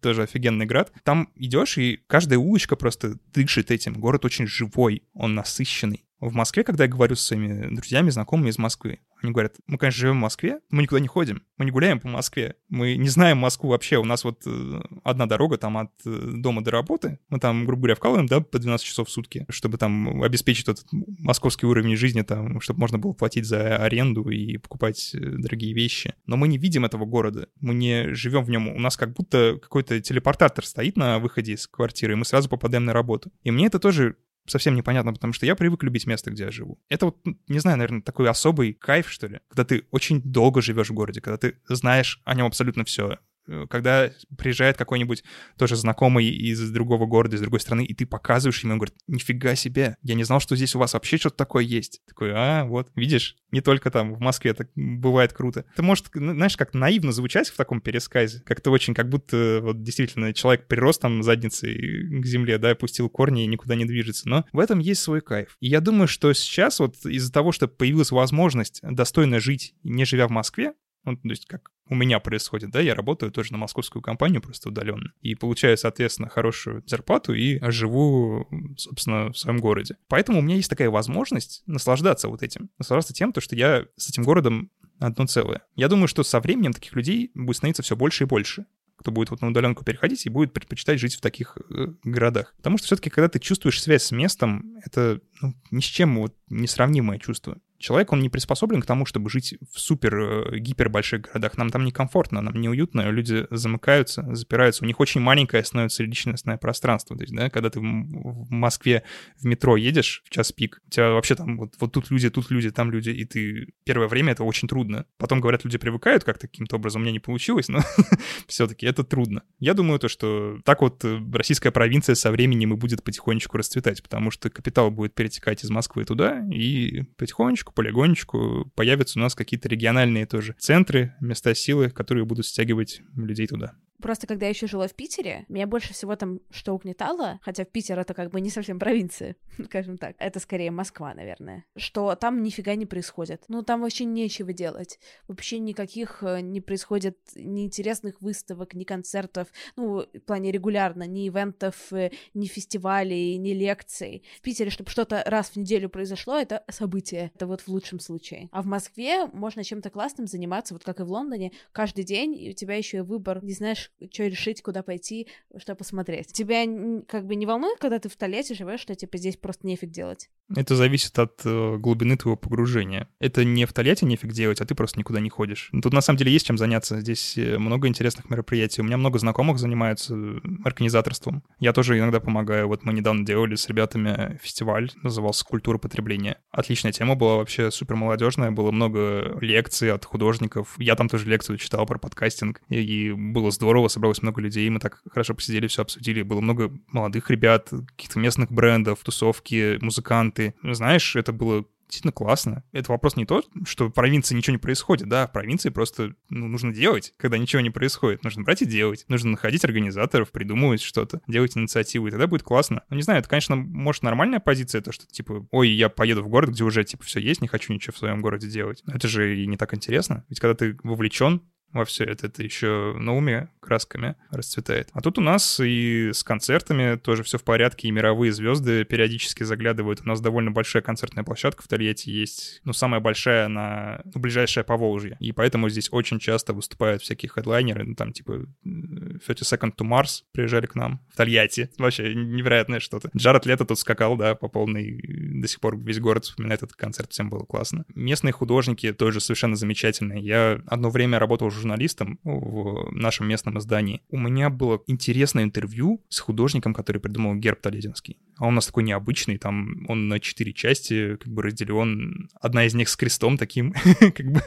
тоже 0.00 0.22
офигенный 0.22 0.66
град. 0.66 0.92
Там 1.04 1.30
идешь, 1.34 1.78
и 1.78 2.00
каждая 2.06 2.38
улочка 2.38 2.76
просто 2.76 3.18
дышит 3.32 3.70
этим. 3.70 3.94
Город 3.94 4.24
очень 4.24 4.46
живой, 4.46 5.02
он 5.12 5.34
насыщенный. 5.34 6.04
В 6.20 6.34
Москве, 6.34 6.64
когда 6.64 6.84
я 6.84 6.90
говорю 6.90 7.16
с 7.16 7.22
своими 7.22 7.74
друзьями, 7.74 8.10
знакомыми 8.10 8.50
из 8.50 8.58
Москвы, 8.58 9.00
они 9.22 9.32
говорят, 9.32 9.56
мы, 9.66 9.78
конечно, 9.78 10.00
живем 10.00 10.16
в 10.16 10.22
Москве, 10.22 10.60
мы 10.70 10.82
никуда 10.82 11.00
не 11.00 11.08
ходим, 11.08 11.42
мы 11.58 11.64
не 11.64 11.70
гуляем 11.70 12.00
по 12.00 12.08
Москве, 12.08 12.56
мы 12.68 12.96
не 12.96 13.08
знаем 13.08 13.38
Москву 13.38 13.70
вообще, 13.70 13.98
у 13.98 14.04
нас 14.04 14.24
вот 14.24 14.42
э, 14.46 14.80
одна 15.04 15.26
дорога 15.26 15.58
там 15.58 15.76
от 15.78 15.90
э, 16.04 16.32
дома 16.36 16.62
до 16.62 16.70
работы, 16.70 17.18
мы 17.28 17.38
там, 17.38 17.66
грубо 17.66 17.82
говоря, 17.82 17.94
вкалываем, 17.94 18.26
да, 18.26 18.40
по 18.40 18.58
12 18.58 18.86
часов 18.86 19.08
в 19.08 19.10
сутки, 19.10 19.46
чтобы 19.48 19.78
там 19.78 20.22
обеспечить 20.22 20.68
этот 20.68 20.86
московский 20.90 21.66
уровень 21.66 21.96
жизни, 21.96 22.22
там, 22.22 22.60
чтобы 22.60 22.80
можно 22.80 22.98
было 22.98 23.12
платить 23.12 23.46
за 23.46 23.76
аренду 23.76 24.28
и 24.30 24.56
покупать 24.56 25.14
э, 25.14 25.18
дорогие 25.18 25.74
вещи. 25.74 26.14
Но 26.26 26.36
мы 26.36 26.48
не 26.48 26.58
видим 26.58 26.84
этого 26.84 27.04
города, 27.04 27.48
мы 27.60 27.74
не 27.74 28.14
живем 28.14 28.44
в 28.44 28.50
нем, 28.50 28.68
у 28.68 28.80
нас 28.80 28.96
как 28.96 29.12
будто 29.12 29.58
какой-то 29.60 30.00
телепортатор 30.00 30.64
стоит 30.64 30.96
на 30.96 31.18
выходе 31.18 31.52
из 31.52 31.66
квартиры, 31.66 32.14
и 32.14 32.16
мы 32.16 32.24
сразу 32.24 32.48
попадаем 32.48 32.84
на 32.84 32.92
работу. 32.92 33.30
И 33.42 33.50
мне 33.50 33.66
это 33.66 33.78
тоже 33.78 34.16
совсем 34.46 34.74
непонятно, 34.74 35.12
потому 35.12 35.32
что 35.32 35.46
я 35.46 35.54
привык 35.54 35.82
любить 35.82 36.06
место, 36.06 36.30
где 36.30 36.44
я 36.44 36.50
живу. 36.50 36.78
Это 36.88 37.06
вот, 37.06 37.18
не 37.48 37.58
знаю, 37.58 37.78
наверное, 37.78 38.02
такой 38.02 38.28
особый 38.28 38.74
кайф, 38.74 39.10
что 39.10 39.26
ли, 39.26 39.40
когда 39.48 39.64
ты 39.64 39.86
очень 39.90 40.20
долго 40.22 40.60
живешь 40.62 40.90
в 40.90 40.94
городе, 40.94 41.20
когда 41.20 41.36
ты 41.36 41.56
знаешь 41.68 42.20
о 42.24 42.34
нем 42.34 42.46
абсолютно 42.46 42.84
все. 42.84 43.18
Э, 43.46 43.66
когда 43.68 44.10
приезжает 44.36 44.76
какой-нибудь 44.76 45.24
тоже 45.58 45.76
знакомый 45.76 46.26
из 46.26 46.70
другого 46.70 47.06
города, 47.06 47.36
из 47.36 47.40
другой 47.40 47.60
страны, 47.60 47.84
и 47.84 47.94
ты 47.94 48.06
показываешь 48.06 48.62
ему, 48.62 48.74
он 48.74 48.78
говорит, 48.78 48.94
нифига 49.06 49.54
себе, 49.54 49.96
я 50.02 50.14
не 50.14 50.24
знал, 50.24 50.40
что 50.40 50.56
здесь 50.56 50.74
у 50.74 50.78
вас 50.78 50.94
вообще 50.94 51.18
что-то 51.18 51.36
такое 51.36 51.64
есть. 51.64 52.02
Такой, 52.06 52.32
а, 52.34 52.64
вот, 52.64 52.90
видишь, 52.94 53.36
не 53.50 53.60
только 53.60 53.90
там 53.90 54.14
в 54.14 54.20
Москве 54.20 54.54
так 54.54 54.68
бывает 54.74 55.32
круто. 55.32 55.64
Это 55.72 55.82
может, 55.82 56.06
знаешь, 56.14 56.56
как 56.56 56.74
наивно 56.74 57.12
звучать 57.12 57.48
в 57.48 57.56
таком 57.56 57.80
пересказе, 57.80 58.42
как-то 58.44 58.70
очень, 58.70 58.94
как 58.94 59.08
будто 59.08 59.60
вот 59.62 59.82
действительно 59.82 60.32
человек 60.32 60.66
прирос 60.66 60.98
там 60.98 61.22
задницей 61.22 62.20
к 62.20 62.26
земле, 62.26 62.58
да, 62.58 62.70
опустил 62.70 63.08
корни 63.08 63.44
и 63.44 63.48
никуда 63.48 63.74
не 63.74 63.84
движется, 63.84 64.28
но 64.28 64.44
в 64.52 64.58
этом 64.58 64.78
есть 64.78 65.02
свой 65.02 65.20
кайф. 65.20 65.56
И 65.60 65.68
я 65.68 65.80
думаю, 65.80 66.08
что 66.08 66.32
сейчас 66.32 66.78
вот 66.78 66.96
из-за 67.04 67.32
того, 67.32 67.52
что 67.52 67.68
появилась 67.68 68.10
возможность 68.10 68.80
достойно 68.82 69.40
жить, 69.40 69.74
не 69.82 70.04
живя 70.04 70.28
в 70.28 70.30
Москве, 70.30 70.72
ну, 71.04 71.16
то 71.16 71.28
есть 71.28 71.46
как 71.46 71.70
у 71.88 71.94
меня 71.94 72.20
происходит, 72.20 72.70
да, 72.70 72.80
я 72.80 72.94
работаю 72.94 73.32
тоже 73.32 73.52
на 73.52 73.58
московскую 73.58 74.00
компанию 74.02 74.40
просто 74.40 74.68
удаленно 74.68 75.12
и 75.22 75.34
получаю, 75.34 75.76
соответственно, 75.76 76.28
хорошую 76.28 76.84
зарплату 76.86 77.34
и 77.34 77.58
живу, 77.70 78.48
собственно, 78.76 79.32
в 79.32 79.38
своем 79.38 79.58
городе. 79.58 79.96
Поэтому 80.08 80.38
у 80.38 80.42
меня 80.42 80.56
есть 80.56 80.70
такая 80.70 80.90
возможность 80.90 81.62
наслаждаться 81.66 82.28
вот 82.28 82.42
этим, 82.42 82.70
наслаждаться 82.78 83.12
тем, 83.12 83.32
то, 83.32 83.40
что 83.40 83.56
я 83.56 83.86
с 83.96 84.08
этим 84.08 84.22
городом 84.22 84.70
одно 85.00 85.26
целое. 85.26 85.62
Я 85.74 85.88
думаю, 85.88 86.06
что 86.06 86.22
со 86.22 86.40
временем 86.40 86.72
таких 86.72 86.94
людей 86.94 87.32
будет 87.34 87.56
становиться 87.56 87.82
все 87.82 87.96
больше 87.96 88.24
и 88.24 88.26
больше 88.26 88.66
кто 89.00 89.12
будет 89.12 89.30
вот 89.30 89.40
на 89.40 89.48
удаленку 89.48 89.82
переходить 89.82 90.26
и 90.26 90.28
будет 90.28 90.52
предпочитать 90.52 91.00
жить 91.00 91.14
в 91.14 91.22
таких 91.22 91.56
э, 91.56 91.86
городах. 92.04 92.52
Потому 92.58 92.76
что 92.76 92.86
все-таки, 92.86 93.08
когда 93.08 93.28
ты 93.28 93.38
чувствуешь 93.38 93.80
связь 93.80 94.02
с 94.02 94.10
местом, 94.10 94.76
это 94.84 95.22
ну, 95.40 95.54
ни 95.70 95.80
с 95.80 95.84
чем 95.84 96.18
вот 96.18 96.36
несравнимое 96.50 97.18
чувство. 97.18 97.58
Человек, 97.80 98.12
он 98.12 98.20
не 98.20 98.28
приспособлен 98.28 98.82
к 98.82 98.86
тому, 98.86 99.06
чтобы 99.06 99.30
жить 99.30 99.54
в 99.72 99.80
супер-гипер 99.80 100.86
э, 100.86 100.90
больших 100.90 101.22
городах. 101.22 101.56
Нам 101.56 101.70
там 101.70 101.82
некомфортно, 101.82 102.42
нам 102.42 102.54
неуютно, 102.54 103.10
люди 103.10 103.46
замыкаются, 103.50 104.22
запираются. 104.34 104.84
У 104.84 104.86
них 104.86 105.00
очень 105.00 105.22
маленькое 105.22 105.64
становится 105.64 106.02
личностное 106.02 106.58
пространство. 106.58 107.16
То 107.16 107.22
есть, 107.22 107.34
да, 107.34 107.48
когда 107.48 107.70
ты 107.70 107.80
в 107.80 108.50
Москве 108.50 109.02
в 109.38 109.46
метро 109.46 109.78
едешь 109.78 110.22
в 110.26 110.30
час 110.30 110.52
пик, 110.52 110.82
у 110.86 110.90
тебя 110.90 111.10
вообще 111.12 111.34
там 111.34 111.56
вот, 111.56 111.72
вот 111.80 111.90
тут 111.90 112.10
люди, 112.10 112.28
тут 112.28 112.50
люди, 112.50 112.70
там 112.70 112.90
люди, 112.90 113.10
и 113.10 113.24
ты 113.24 113.72
первое 113.84 114.08
время 114.08 114.32
это 114.32 114.44
очень 114.44 114.68
трудно. 114.68 115.06
Потом, 115.16 115.40
говорят, 115.40 115.64
люди 115.64 115.78
привыкают 115.78 116.22
как-то 116.22 116.48
каким-то 116.48 116.76
образом. 116.76 117.00
У 117.00 117.04
меня 117.04 117.12
не 117.12 117.18
получилось, 117.18 117.68
но 117.68 117.80
все-таки 118.46 118.84
это 118.84 119.04
трудно. 119.04 119.42
Я 119.58 119.72
думаю, 119.72 119.98
то, 119.98 120.08
что 120.08 120.58
так 120.66 120.82
вот 120.82 121.02
э, 121.06 121.18
российская 121.32 121.70
провинция 121.70 122.14
со 122.14 122.30
временем 122.30 122.74
и 122.74 122.76
будет 122.76 123.02
потихонечку 123.02 123.56
расцветать, 123.56 124.02
потому 124.02 124.30
что 124.30 124.50
капитал 124.50 124.90
будет 124.90 125.14
перетекать 125.14 125.64
из 125.64 125.70
Москвы 125.70 126.04
туда, 126.04 126.46
и 126.52 127.04
потихонечку, 127.16 127.69
полигонечку 127.74 128.70
появятся 128.74 129.18
у 129.18 129.22
нас 129.22 129.34
какие-то 129.34 129.68
региональные 129.68 130.26
тоже 130.26 130.54
центры, 130.58 131.14
места 131.20 131.54
силы, 131.54 131.90
которые 131.90 132.24
будут 132.24 132.46
стягивать 132.46 133.02
людей 133.14 133.46
туда. 133.46 133.74
Просто 134.00 134.26
когда 134.26 134.46
я 134.46 134.50
еще 134.50 134.66
жила 134.66 134.88
в 134.88 134.94
Питере, 134.94 135.44
меня 135.48 135.66
больше 135.66 135.92
всего 135.92 136.16
там 136.16 136.40
что 136.50 136.74
угнетало, 136.74 137.40
хотя 137.42 137.64
в 137.64 137.68
Питер 137.68 137.98
это 137.98 138.14
как 138.14 138.30
бы 138.30 138.40
не 138.40 138.50
совсем 138.50 138.78
провинция, 138.78 139.36
скажем 139.64 139.98
так, 139.98 140.16
это 140.18 140.40
скорее 140.40 140.70
Москва, 140.70 141.14
наверное, 141.14 141.64
что 141.76 142.14
там 142.14 142.42
нифига 142.42 142.74
не 142.74 142.86
происходит. 142.86 143.44
Ну, 143.48 143.62
там 143.62 143.82
вообще 143.82 144.04
нечего 144.04 144.52
делать. 144.52 144.98
Вообще 145.28 145.58
никаких 145.58 146.22
э, 146.22 146.40
не 146.40 146.60
происходит 146.60 147.18
ни 147.34 147.64
интересных 147.64 148.20
выставок, 148.20 148.74
ни 148.74 148.84
концертов, 148.84 149.48
ну, 149.76 150.06
в 150.12 150.20
плане 150.20 150.50
регулярно, 150.50 151.06
ни 151.06 151.28
ивентов, 151.28 151.92
э, 151.92 152.10
ни 152.34 152.46
фестивалей, 152.46 153.36
ни 153.36 153.52
лекций. 153.52 154.24
В 154.38 154.40
Питере, 154.42 154.70
чтобы 154.70 154.90
что-то 154.90 155.22
раз 155.26 155.50
в 155.50 155.56
неделю 155.56 155.88
произошло, 155.88 156.38
это 156.38 156.64
событие. 156.68 157.30
Это 157.34 157.46
вот 157.46 157.62
в 157.62 157.68
лучшем 157.68 158.00
случае. 158.00 158.48
А 158.52 158.62
в 158.62 158.66
Москве 158.66 159.26
можно 159.26 159.64
чем-то 159.64 159.90
классным 159.90 160.26
заниматься, 160.26 160.74
вот 160.74 160.84
как 160.84 161.00
и 161.00 161.02
в 161.02 161.10
Лондоне, 161.10 161.52
каждый 161.72 162.04
день, 162.04 162.34
и 162.34 162.50
у 162.50 162.52
тебя 162.52 162.76
еще 162.76 162.98
и 162.98 163.00
выбор, 163.00 163.44
не 163.44 163.52
знаешь, 163.52 163.89
что 164.12 164.26
решить, 164.26 164.62
куда 164.62 164.82
пойти, 164.82 165.28
что 165.56 165.74
посмотреть. 165.74 166.32
Тебя 166.32 166.64
как 167.06 167.26
бы 167.26 167.34
не 167.34 167.46
волнует, 167.46 167.78
когда 167.78 167.98
ты 167.98 168.08
в 168.08 168.16
Толете 168.16 168.54
живешь, 168.54 168.80
что 168.80 168.94
типа 168.94 169.18
здесь 169.18 169.36
просто 169.36 169.66
нефиг 169.66 169.90
делать? 169.90 170.30
Это 170.56 170.74
зависит 170.74 171.16
от 171.18 171.40
э, 171.44 171.76
глубины 171.76 172.16
твоего 172.16 172.36
погружения. 172.36 173.08
Это 173.20 173.44
не 173.44 173.66
в 173.66 173.72
Тольятти 173.72 174.04
нефиг 174.04 174.32
делать, 174.32 174.60
а 174.60 174.66
ты 174.66 174.74
просто 174.74 174.98
никуда 174.98 175.20
не 175.20 175.30
ходишь. 175.30 175.70
Тут 175.82 175.92
на 175.92 176.00
самом 176.00 176.18
деле 176.18 176.32
есть 176.32 176.46
чем 176.46 176.58
заняться. 176.58 177.00
Здесь 177.00 177.38
э, 177.38 177.58
много 177.58 177.86
интересных 177.86 178.28
мероприятий. 178.30 178.80
У 178.80 178.84
меня 178.84 178.96
много 178.96 179.18
знакомых 179.18 179.58
занимаются 179.58 180.14
э, 180.14 180.40
организаторством. 180.64 181.44
Я 181.60 181.72
тоже 181.72 181.98
иногда 181.98 182.18
помогаю. 182.18 182.66
Вот 182.66 182.84
мы 182.84 182.92
недавно 182.92 183.24
делали 183.24 183.54
с 183.54 183.68
ребятами 183.68 184.38
фестиваль, 184.42 184.90
назывался 185.02 185.44
«Культура 185.44 185.78
потребления». 185.78 186.38
Отличная 186.50 186.92
тема 186.92 187.14
была 187.14 187.36
вообще 187.36 187.70
супер 187.70 187.94
молодежная. 187.94 188.50
Было 188.50 188.72
много 188.72 189.38
лекций 189.40 189.92
от 189.92 190.04
художников. 190.04 190.74
Я 190.78 190.96
там 190.96 191.08
тоже 191.08 191.28
лекцию 191.28 191.58
читал 191.58 191.86
про 191.86 191.98
подкастинг. 191.98 192.60
И 192.68 193.12
было 193.12 193.52
здорово 193.52 193.79
здорово, 193.80 193.88
собралось 193.88 194.22
много 194.22 194.40
людей, 194.40 194.68
мы 194.68 194.78
так 194.78 195.02
хорошо 195.10 195.34
посидели, 195.34 195.66
все 195.66 195.82
обсудили. 195.82 196.22
Было 196.22 196.40
много 196.40 196.72
молодых 196.88 197.30
ребят, 197.30 197.70
каких-то 197.96 198.18
местных 198.18 198.50
брендов, 198.50 199.00
тусовки, 199.02 199.78
музыканты. 199.80 200.54
Знаешь, 200.62 201.16
это 201.16 201.32
было 201.32 201.64
действительно 201.86 202.12
классно. 202.12 202.62
Это 202.72 202.92
вопрос 202.92 203.16
не 203.16 203.24
то, 203.24 203.42
что 203.64 203.88
в 203.88 203.90
провинции 203.90 204.36
ничего 204.36 204.52
не 204.52 204.58
происходит, 204.58 205.08
да, 205.08 205.26
в 205.26 205.32
провинции 205.32 205.70
просто 205.70 206.14
ну, 206.28 206.46
нужно 206.46 206.72
делать, 206.72 207.14
когда 207.16 207.36
ничего 207.36 207.62
не 207.62 207.70
происходит. 207.70 208.22
Нужно 208.22 208.44
брать 208.44 208.62
и 208.62 208.66
делать. 208.66 209.04
Нужно 209.08 209.30
находить 209.30 209.64
организаторов, 209.64 210.30
придумывать 210.30 210.82
что-то, 210.82 211.20
делать 211.26 211.56
инициативу, 211.56 212.06
и 212.06 212.10
тогда 212.10 212.28
будет 212.28 212.44
классно. 212.44 212.82
Ну, 212.90 212.96
не 212.96 213.02
знаю, 213.02 213.20
это, 213.20 213.28
конечно, 213.28 213.56
может, 213.56 214.04
нормальная 214.04 214.40
позиция, 214.40 214.82
то, 214.82 214.92
что, 214.92 215.06
типа, 215.06 215.46
ой, 215.50 215.70
я 215.70 215.88
поеду 215.88 216.22
в 216.22 216.28
город, 216.28 216.50
где 216.50 216.62
уже, 216.62 216.84
типа, 216.84 217.02
все 217.04 217.18
есть, 217.18 217.40
не 217.40 217.48
хочу 217.48 217.72
ничего 217.72 217.92
в 217.92 217.98
своем 217.98 218.20
городе 218.20 218.48
делать. 218.48 218.82
Но 218.86 218.94
это 218.94 219.08
же 219.08 219.36
и 219.36 219.46
не 219.46 219.56
так 219.56 219.74
интересно. 219.74 220.24
Ведь 220.28 220.38
когда 220.38 220.54
ты 220.54 220.78
вовлечен, 220.84 221.42
во 221.72 221.84
все 221.84 222.04
это, 222.04 222.26
это 222.26 222.42
еще 222.42 222.94
на 222.98 223.16
уме 223.16 223.48
красками 223.60 224.16
расцветает. 224.30 224.88
А 224.92 225.00
тут 225.00 225.18
у 225.18 225.20
нас 225.20 225.60
и 225.60 226.10
с 226.12 226.24
концертами 226.24 226.96
тоже 226.96 227.22
все 227.22 227.38
в 227.38 227.44
порядке, 227.44 227.88
и 227.88 227.90
мировые 227.90 228.32
звезды 228.32 228.84
периодически 228.84 229.44
заглядывают. 229.44 230.00
У 230.04 230.08
нас 230.08 230.20
довольно 230.20 230.50
большая 230.50 230.82
концертная 230.82 231.24
площадка 231.24 231.62
в 231.62 231.68
Тольятти 231.68 232.10
есть, 232.10 232.60
ну, 232.64 232.72
самая 232.72 233.00
большая 233.00 233.48
на, 233.48 234.00
ну, 234.12 234.20
ближайшая 234.20 234.64
по 234.64 234.76
Волжье. 234.76 235.16
И 235.20 235.32
поэтому 235.32 235.68
здесь 235.68 235.88
очень 235.92 236.18
часто 236.18 236.52
выступают 236.52 237.02
всякие 237.02 237.30
хедлайнеры, 237.30 237.84
ну, 237.84 237.94
там, 237.94 238.12
типа, 238.12 238.46
30 238.64 239.52
Second 239.52 239.74
to 239.76 239.86
Mars 239.86 240.22
приезжали 240.32 240.66
к 240.66 240.74
нам 240.74 241.00
в 241.12 241.16
Тольятти. 241.16 241.70
Вообще 241.78 242.14
невероятное 242.14 242.80
что-то. 242.80 243.10
Джаред 243.16 243.46
Лето 243.46 243.64
тут 243.64 243.78
скакал, 243.78 244.16
да, 244.16 244.34
по 244.34 244.48
полной, 244.48 245.00
до 245.40 245.46
сих 245.46 245.60
пор 245.60 245.78
весь 245.78 246.00
город 246.00 246.24
вспоминает 246.24 246.62
этот 246.62 246.76
концерт, 246.76 247.12
всем 247.12 247.30
было 247.30 247.44
классно. 247.44 247.84
Местные 247.94 248.32
художники 248.32 248.92
тоже 248.92 249.20
совершенно 249.20 249.56
замечательные. 249.56 250.22
Я 250.22 250.60
одно 250.66 250.90
время 250.90 251.18
работал 251.18 251.50
журналистом 251.60 252.18
в 252.24 252.90
нашем 252.92 253.28
местном 253.28 253.58
издании. 253.58 254.02
У 254.08 254.18
меня 254.18 254.50
было 254.50 254.82
интересное 254.86 255.44
интервью 255.44 256.04
с 256.08 256.18
художником, 256.18 256.74
который 256.74 257.00
придумал 257.00 257.34
герб 257.34 257.60
Толединский. 257.60 258.18
А 258.36 258.46
он 258.46 258.54
у 258.54 258.56
нас 258.56 258.66
такой 258.66 258.82
необычный, 258.82 259.38
там 259.38 259.84
он 259.88 260.08
на 260.08 260.18
четыре 260.20 260.52
части 260.52 261.16
как 261.16 261.32
бы 261.32 261.42
разделен. 261.42 262.28
Одна 262.40 262.64
из 262.64 262.74
них 262.74 262.88
с 262.88 262.96
крестом 262.96 263.36
таким, 263.38 263.72
как 264.00 264.32
бы 264.32 264.42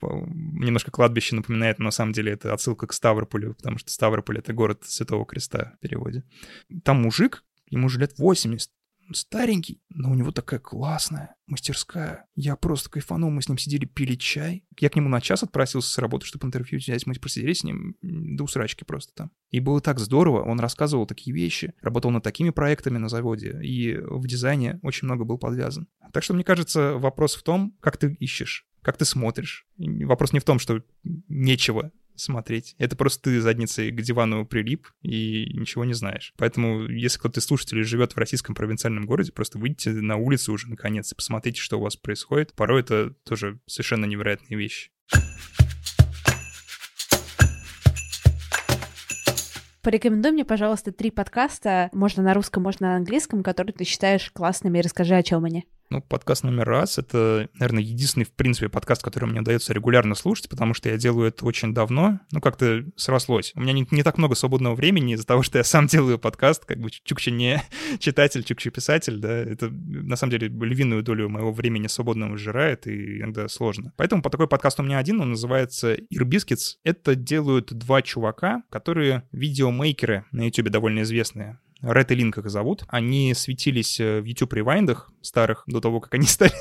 немножко 0.00 0.90
кладбище 0.90 1.36
напоминает, 1.36 1.78
но 1.78 1.86
на 1.86 1.90
самом 1.90 2.12
деле 2.12 2.32
это 2.32 2.52
отсылка 2.52 2.86
к 2.86 2.92
Ставрополю, 2.92 3.54
потому 3.54 3.78
что 3.78 3.90
Ставрополь— 3.90 4.38
это 4.40 4.52
город 4.52 4.82
Святого 4.84 5.24
Креста 5.24 5.74
в 5.76 5.80
переводе. 5.80 6.24
Там 6.84 7.02
мужик, 7.02 7.44
ему 7.70 7.86
уже 7.86 7.98
лет 7.98 8.18
80, 8.18 8.70
старенький, 9.14 9.82
но 9.88 10.10
у 10.10 10.14
него 10.14 10.32
такая 10.32 10.60
классная 10.60 11.36
мастерская. 11.46 12.26
Я 12.34 12.56
просто 12.56 12.90
кайфанул, 12.90 13.30
мы 13.30 13.42
с 13.42 13.48
ним 13.48 13.58
сидели, 13.58 13.84
пили 13.84 14.14
чай. 14.14 14.64
Я 14.78 14.88
к 14.88 14.96
нему 14.96 15.08
на 15.08 15.20
час 15.20 15.42
отпросился 15.42 15.92
с 15.92 15.98
работы, 15.98 16.26
чтобы 16.26 16.46
интервью 16.46 16.78
взять. 16.78 17.06
Мы 17.06 17.14
просидели 17.14 17.52
с 17.52 17.64
ним 17.64 17.96
до 18.02 18.44
усрачки 18.44 18.84
просто 18.84 19.12
там. 19.14 19.30
И 19.50 19.60
было 19.60 19.80
так 19.80 19.98
здорово, 19.98 20.42
он 20.42 20.60
рассказывал 20.60 21.06
такие 21.06 21.34
вещи, 21.34 21.74
работал 21.82 22.10
над 22.10 22.22
такими 22.22 22.50
проектами 22.50 22.98
на 22.98 23.08
заводе, 23.08 23.60
и 23.62 23.96
в 23.96 24.26
дизайне 24.26 24.78
очень 24.82 25.06
много 25.06 25.24
был 25.24 25.38
подвязан. 25.38 25.88
Так 26.12 26.22
что, 26.22 26.34
мне 26.34 26.44
кажется, 26.44 26.94
вопрос 26.94 27.34
в 27.34 27.42
том, 27.42 27.76
как 27.80 27.96
ты 27.96 28.16
ищешь, 28.20 28.66
как 28.82 28.96
ты 28.96 29.04
смотришь. 29.04 29.66
Вопрос 29.76 30.32
не 30.32 30.40
в 30.40 30.44
том, 30.44 30.58
что 30.58 30.82
нечего 31.02 31.90
смотреть. 32.20 32.74
Это 32.78 32.96
просто 32.96 33.30
ты 33.30 33.40
задницей 33.40 33.90
к 33.90 34.00
дивану 34.00 34.46
прилип 34.46 34.88
и 35.02 35.46
ничего 35.58 35.84
не 35.84 35.94
знаешь. 35.94 36.34
Поэтому, 36.36 36.86
если 36.88 37.18
кто-то 37.18 37.40
из 37.40 37.44
слушателей 37.44 37.82
живет 37.82 38.12
в 38.12 38.18
российском 38.18 38.54
провинциальном 38.54 39.06
городе, 39.06 39.32
просто 39.32 39.58
выйдите 39.58 39.90
на 39.90 40.16
улицу 40.16 40.52
уже 40.52 40.68
наконец 40.68 41.12
и 41.12 41.14
посмотрите, 41.14 41.60
что 41.60 41.78
у 41.78 41.82
вас 41.82 41.96
происходит. 41.96 42.52
Порой 42.54 42.80
это 42.80 43.10
тоже 43.24 43.60
совершенно 43.66 44.04
невероятные 44.04 44.58
вещи. 44.58 44.90
Порекомендуй 49.82 50.32
мне, 50.32 50.44
пожалуйста, 50.44 50.92
три 50.92 51.10
подкаста, 51.10 51.88
можно 51.92 52.22
на 52.22 52.34
русском, 52.34 52.62
можно 52.62 52.88
на 52.88 52.96
английском, 52.96 53.42
которые 53.42 53.72
ты 53.72 53.84
считаешь 53.84 54.30
классными, 54.30 54.78
и 54.78 54.82
расскажи, 54.82 55.14
о 55.14 55.22
чем 55.22 55.46
они. 55.46 55.64
Ну, 55.92 56.00
подкаст 56.00 56.44
номер 56.44 56.68
раз— 56.68 56.98
это, 56.98 57.48
наверное, 57.54 57.82
единственный, 57.82 58.22
в 58.22 58.30
принципе, 58.30 58.68
подкаст, 58.68 59.02
который 59.02 59.24
мне 59.28 59.40
удается 59.40 59.72
регулярно 59.72 60.14
слушать, 60.14 60.48
потому 60.48 60.72
что 60.72 60.88
я 60.88 60.96
делаю 60.96 61.30
это 61.30 61.44
очень 61.44 61.74
давно. 61.74 62.20
Ну, 62.30 62.40
как-то 62.40 62.84
срослось. 62.94 63.50
У 63.56 63.60
меня 63.60 63.72
не, 63.72 63.84
не 63.90 64.04
так 64.04 64.16
много 64.16 64.36
свободного 64.36 64.76
времени 64.76 65.14
из-за 65.14 65.26
того, 65.26 65.42
что 65.42 65.58
я 65.58 65.64
сам 65.64 65.88
делаю 65.88 66.20
подкаст, 66.20 66.64
как 66.64 66.78
бы 66.78 66.90
Чукча 66.90 67.32
не 67.32 67.60
читатель, 67.98 68.44
Чукча 68.44 68.70
писатель, 68.70 69.18
да. 69.18 69.36
Это, 69.36 69.68
на 69.68 70.14
самом 70.14 70.30
деле, 70.30 70.46
львиную 70.46 71.02
долю 71.02 71.28
моего 71.28 71.50
времени 71.50 71.88
свободного 71.88 72.36
сжирает, 72.36 72.86
и 72.86 73.18
иногда 73.18 73.48
сложно. 73.48 73.92
Поэтому 73.96 74.22
по 74.22 74.30
такой 74.30 74.46
подкаст 74.46 74.78
у 74.78 74.84
меня 74.84 74.98
один, 74.98 75.20
он 75.20 75.30
называется 75.30 75.94
Ear 75.94 76.76
Это 76.84 77.16
делают 77.16 77.72
два 77.72 78.00
чувака, 78.02 78.62
которые 78.70 79.24
видеомейкеры 79.32 80.24
на 80.30 80.44
YouTube 80.44 80.68
довольно 80.68 81.02
известные. 81.02 81.58
Red 81.82 82.12
и 82.12 82.16
Link 82.16 82.38
их 82.38 82.50
зовут. 82.50 82.84
Они 82.88 83.32
светились 83.34 83.98
э, 84.00 84.20
в 84.20 84.24
YouTube 84.24 84.52
ревайндах 84.54 85.10
старых, 85.22 85.64
до 85.66 85.80
того, 85.80 86.00
как 86.00 86.14
они 86.14 86.26
стали 86.26 86.52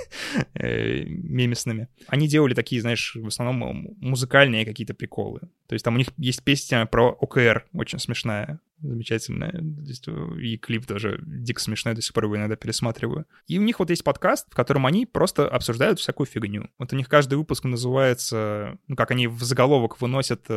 э, 0.54 1.04
мемесными. 1.06 1.90
Они 2.08 2.28
делали 2.28 2.54
такие, 2.54 2.82
знаешь, 2.82 3.16
в 3.16 3.28
основном 3.28 3.96
музыкальные 4.00 4.66
какие-то 4.66 4.94
приколы. 4.94 5.42
То 5.68 5.74
есть 5.74 5.84
там 5.84 5.96
у 5.96 5.98
них 5.98 6.08
есть 6.18 6.44
песня 6.44 6.86
про 6.86 7.10
ОКР, 7.10 7.68
очень 7.74 8.00
смешная, 8.00 8.60
замечательная. 8.80 9.62
Э, 10.08 10.40
и 10.40 10.58
клип 10.58 10.86
тоже 10.86 11.22
дико 11.26 11.62
смешной, 11.62 11.96
до 11.96 12.02
сих 12.02 12.14
пор 12.14 12.26
его 12.26 12.38
иногда 12.38 12.56
пересматриваю. 12.56 13.26
И 13.48 13.60
у 13.60 13.62
них 13.62 13.80
вот 13.80 13.90
есть 13.90 14.04
подкаст, 14.04 14.48
в 14.50 14.56
котором 14.56 14.86
они 14.86 15.06
просто 15.06 15.48
обсуждают 15.48 16.00
всякую 16.00 16.28
фигню. 16.28 16.70
Вот 16.78 16.94
у 16.94 16.96
них 16.96 17.10
каждый 17.10 17.38
выпуск 17.38 17.66
называется, 17.66 18.78
ну, 18.88 18.96
как 18.96 19.12
они 19.12 19.28
в 19.28 19.44
заголовок 19.44 20.00
выносят 20.02 20.48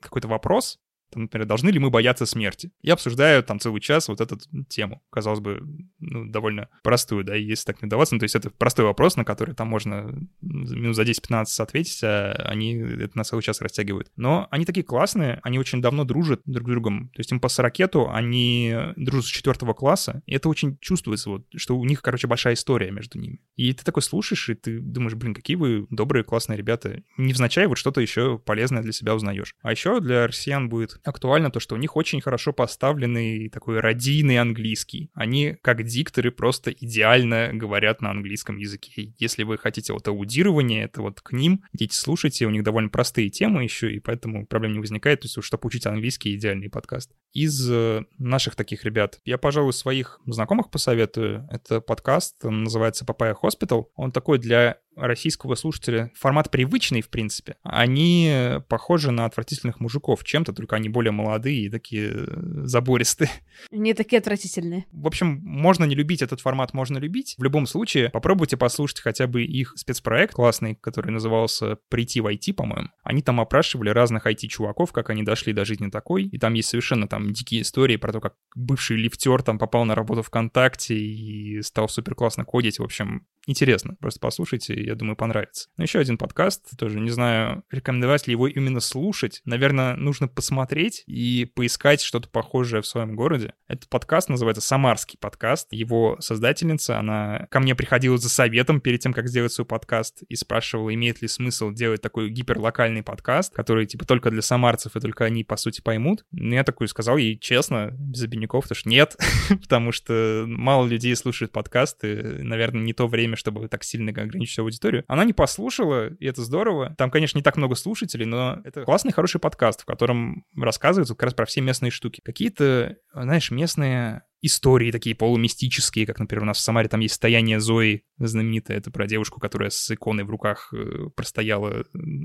какой-то 0.00 0.28
вопрос, 0.28 0.78
Там, 1.10 1.22
например, 1.22 1.46
должны 1.46 1.70
ли 1.70 1.78
мы 1.78 1.90
бояться 1.90 2.26
смерти? 2.26 2.72
Я 2.82 2.94
обсуждаю 2.94 3.42
там 3.42 3.60
целый 3.60 3.80
час 3.80 4.08
вот 4.08 4.20
эту 4.20 4.38
тему. 4.68 5.02
Казалось 5.10 5.40
бы, 5.40 5.62
ну, 5.98 6.26
довольно 6.26 6.68
простую, 6.82 7.24
да, 7.24 7.34
если 7.34 7.64
так 7.64 7.82
не 7.82 7.88
даваться. 7.88 8.14
Ну, 8.14 8.18
то 8.18 8.24
есть 8.24 8.34
это 8.34 8.50
простой 8.50 8.84
вопрос, 8.84 9.16
на 9.16 9.24
который 9.24 9.54
там 9.54 9.68
можно 9.68 10.18
минут 10.40 10.96
за 10.96 11.02
10-15 11.02 11.44
ответить, 11.58 12.00
а 12.02 12.32
они 12.48 12.74
это 12.74 13.16
на 13.16 13.24
целый 13.24 13.42
час 13.42 13.60
растягивают. 13.60 14.10
Но 14.16 14.48
они 14.50 14.64
такие 14.64 14.84
классные, 14.84 15.40
они 15.42 15.58
очень 15.58 15.80
давно 15.80 16.04
дружат 16.04 16.40
друг 16.44 16.68
с 16.68 16.70
другом. 16.70 17.10
То 17.10 17.20
есть 17.20 17.32
им 17.32 17.40
по 17.40 17.48
40 17.48 17.76
они 18.08 18.74
дружат 18.96 19.26
с 19.26 19.28
четвертого 19.28 19.74
класса, 19.74 20.22
и 20.26 20.34
это 20.34 20.48
очень 20.48 20.78
чувствуется, 20.78 21.30
вот, 21.30 21.46
что 21.54 21.76
у 21.76 21.84
них, 21.84 22.00
короче, 22.02 22.26
большая 22.26 22.54
история 22.54 22.90
между 22.90 23.18
ними. 23.18 23.40
И 23.56 23.72
ты 23.72 23.84
такой 23.84 24.02
слушаешь, 24.02 24.48
и 24.48 24.54
ты 24.54 24.80
думаешь, 24.80 25.14
блин, 25.14 25.34
какие 25.34 25.56
вы 25.56 25.86
добрые, 25.90 26.24
классные 26.24 26.56
ребята. 26.56 27.02
Невзначай 27.18 27.66
вот 27.66 27.78
что-то 27.78 28.00
еще 28.00 28.38
полезное 28.38 28.82
для 28.82 28.92
себя 28.92 29.14
узнаешь. 29.14 29.54
А 29.62 29.70
еще 29.70 30.00
для 30.00 30.26
россиян 30.26 30.68
будет 30.68 30.95
актуально 31.04 31.50
то, 31.50 31.60
что 31.60 31.74
у 31.74 31.78
них 31.78 31.96
очень 31.96 32.20
хорошо 32.20 32.52
поставленный 32.52 33.48
такой 33.48 33.80
радийный 33.80 34.38
английский. 34.38 35.10
Они, 35.14 35.56
как 35.62 35.84
дикторы, 35.84 36.30
просто 36.30 36.70
идеально 36.70 37.50
говорят 37.52 38.00
на 38.00 38.10
английском 38.10 38.56
языке. 38.56 39.14
Если 39.18 39.42
вы 39.42 39.58
хотите 39.58 39.92
вот 39.92 40.06
аудирование, 40.08 40.84
это 40.84 41.02
вот 41.02 41.20
к 41.20 41.32
ним, 41.32 41.62
идите 41.72 41.96
слушайте, 41.96 42.46
у 42.46 42.50
них 42.50 42.62
довольно 42.62 42.88
простые 42.88 43.30
темы 43.30 43.62
еще, 43.62 43.92
и 43.92 44.00
поэтому 44.00 44.46
проблем 44.46 44.72
не 44.72 44.78
возникает. 44.78 45.20
То 45.20 45.26
есть, 45.26 45.42
чтобы 45.42 45.66
учить 45.66 45.86
английский, 45.86 46.34
идеальный 46.34 46.70
подкаст. 46.70 47.12
Из 47.32 47.70
э, 47.70 48.04
наших 48.18 48.56
таких 48.56 48.84
ребят, 48.84 49.20
я, 49.24 49.38
пожалуй, 49.38 49.72
своих 49.72 50.20
знакомых 50.26 50.70
посоветую. 50.70 51.46
Это 51.50 51.80
подкаст, 51.80 52.44
он 52.44 52.64
называется 52.64 53.04
Papaya 53.04 53.34
Hospital. 53.40 53.86
Он 53.94 54.12
такой 54.12 54.38
для 54.38 54.78
российского 54.96 55.54
слушателя 55.54 56.10
формат 56.14 56.50
привычный, 56.50 57.02
в 57.02 57.08
принципе. 57.08 57.56
Они 57.62 58.60
похожи 58.68 59.10
на 59.10 59.26
отвратительных 59.26 59.80
мужиков 59.80 60.24
чем-то, 60.24 60.52
только 60.52 60.76
они 60.76 60.88
более 60.88 61.12
молодые 61.12 61.66
и 61.66 61.70
такие 61.70 62.10
э, 62.12 62.62
забористые. 62.64 63.30
Не 63.70 63.94
такие 63.94 64.18
отвратительные. 64.18 64.86
В 64.92 65.06
общем, 65.06 65.40
можно 65.42 65.84
не 65.84 65.94
любить 65.94 66.22
этот 66.22 66.40
формат, 66.40 66.72
можно 66.74 66.98
любить. 66.98 67.34
В 67.38 67.42
любом 67.42 67.66
случае, 67.66 68.10
попробуйте 68.10 68.56
послушать 68.56 69.00
хотя 69.00 69.26
бы 69.26 69.44
их 69.44 69.74
спецпроект 69.76 70.34
классный, 70.34 70.74
который 70.74 71.10
назывался 71.10 71.78
«Прийти 71.88 72.20
в 72.20 72.26
IT», 72.26 72.54
по-моему. 72.54 72.88
Они 73.02 73.22
там 73.22 73.40
опрашивали 73.40 73.90
разных 73.90 74.26
IT-чуваков, 74.26 74.92
как 74.92 75.10
они 75.10 75.22
дошли 75.22 75.52
до 75.52 75.64
жизни 75.64 75.90
такой, 75.90 76.24
и 76.24 76.38
там 76.38 76.54
есть 76.54 76.68
совершенно 76.68 77.06
там 77.08 77.32
дикие 77.32 77.62
истории 77.62 77.96
про 77.96 78.12
то, 78.12 78.20
как 78.20 78.34
бывший 78.54 78.96
лифтер 78.96 79.42
там 79.42 79.58
попал 79.58 79.84
на 79.84 79.94
работу 79.94 80.22
ВКонтакте 80.22 80.96
и 80.96 81.62
стал 81.62 81.88
супер 81.88 82.14
классно 82.14 82.44
кодить. 82.44 82.78
В 82.78 82.82
общем, 82.82 83.26
интересно. 83.46 83.96
Просто 84.00 84.20
послушайте, 84.20 84.85
я 84.86 84.94
думаю, 84.94 85.16
понравится. 85.16 85.68
Но 85.76 85.84
еще 85.84 85.98
один 85.98 86.16
подкаст, 86.16 86.76
тоже 86.78 87.00
не 87.00 87.10
знаю, 87.10 87.64
рекомендовать 87.70 88.26
ли 88.26 88.32
его 88.32 88.46
именно 88.46 88.80
слушать. 88.80 89.42
Наверное, 89.44 89.96
нужно 89.96 90.28
посмотреть 90.28 91.02
и 91.06 91.50
поискать 91.54 92.00
что-то 92.00 92.28
похожее 92.28 92.82
в 92.82 92.86
своем 92.86 93.16
городе. 93.16 93.54
Этот 93.68 93.88
подкаст 93.88 94.28
называется 94.28 94.62
«Самарский 94.62 95.18
подкаст». 95.18 95.68
Его 95.72 96.16
создательница, 96.20 96.98
она 96.98 97.46
ко 97.50 97.60
мне 97.60 97.74
приходила 97.74 98.16
за 98.16 98.28
советом 98.28 98.80
перед 98.80 99.00
тем, 99.00 99.12
как 99.12 99.28
сделать 99.28 99.52
свой 99.52 99.66
подкаст, 99.66 100.22
и 100.28 100.36
спрашивала, 100.36 100.94
имеет 100.94 101.20
ли 101.20 101.28
смысл 101.28 101.72
делать 101.72 102.00
такой 102.00 102.30
гиперлокальный 102.30 103.02
подкаст, 103.02 103.54
который 103.54 103.86
типа 103.86 104.06
только 104.06 104.30
для 104.30 104.42
самарцев, 104.42 104.96
и 104.96 105.00
только 105.00 105.24
они, 105.24 105.44
по 105.44 105.56
сути, 105.56 105.80
поймут. 105.80 106.24
Но 106.30 106.54
я 106.54 106.64
такой 106.64 106.88
сказал 106.88 107.16
ей 107.16 107.38
честно, 107.38 107.90
без 107.98 108.22
обиняков, 108.22 108.64
потому 108.64 108.76
что 108.76 108.88
нет, 108.88 109.16
потому 109.62 109.92
что 109.92 110.44
мало 110.46 110.86
людей 110.86 111.14
слушают 111.16 111.52
подкасты, 111.52 112.38
наверное, 112.42 112.82
не 112.82 112.92
то 112.92 113.08
время, 113.08 113.36
чтобы 113.36 113.68
так 113.68 113.82
сильно 113.82 114.10
ограничить 114.10 114.58
аудиторию. 114.58 114.75
Она 115.08 115.24
не 115.24 115.32
послушала, 115.32 116.08
и 116.08 116.26
это 116.26 116.42
здорово. 116.42 116.94
Там, 116.98 117.10
конечно, 117.10 117.38
не 117.38 117.42
так 117.42 117.56
много 117.56 117.74
слушателей, 117.74 118.26
но 118.26 118.60
это 118.64 118.84
классный, 118.84 119.12
хороший 119.12 119.40
подкаст, 119.40 119.82
в 119.82 119.84
котором 119.84 120.44
рассказывают 120.56 121.08
как 121.08 121.22
раз 121.22 121.34
про 121.34 121.46
все 121.46 121.60
местные 121.60 121.90
штуки. 121.90 122.20
Какие-то, 122.24 122.96
знаешь, 123.12 123.50
местные 123.50 124.22
истории 124.42 124.90
такие 124.90 125.16
полумистические, 125.16 126.06
как, 126.06 126.18
например, 126.18 126.44
у 126.44 126.46
нас 126.46 126.58
в 126.58 126.60
Самаре 126.60 126.88
там 126.88 127.00
есть 127.00 127.14
«Стояние 127.14 127.60
Зои», 127.60 128.02
знаменитое, 128.18 128.78
это 128.78 128.90
про 128.90 129.06
девушку, 129.06 129.40
которая 129.40 129.70
с 129.70 129.90
иконой 129.90 130.24
в 130.24 130.30
руках 130.30 130.72
э, 130.72 131.08
простояла 131.14 131.84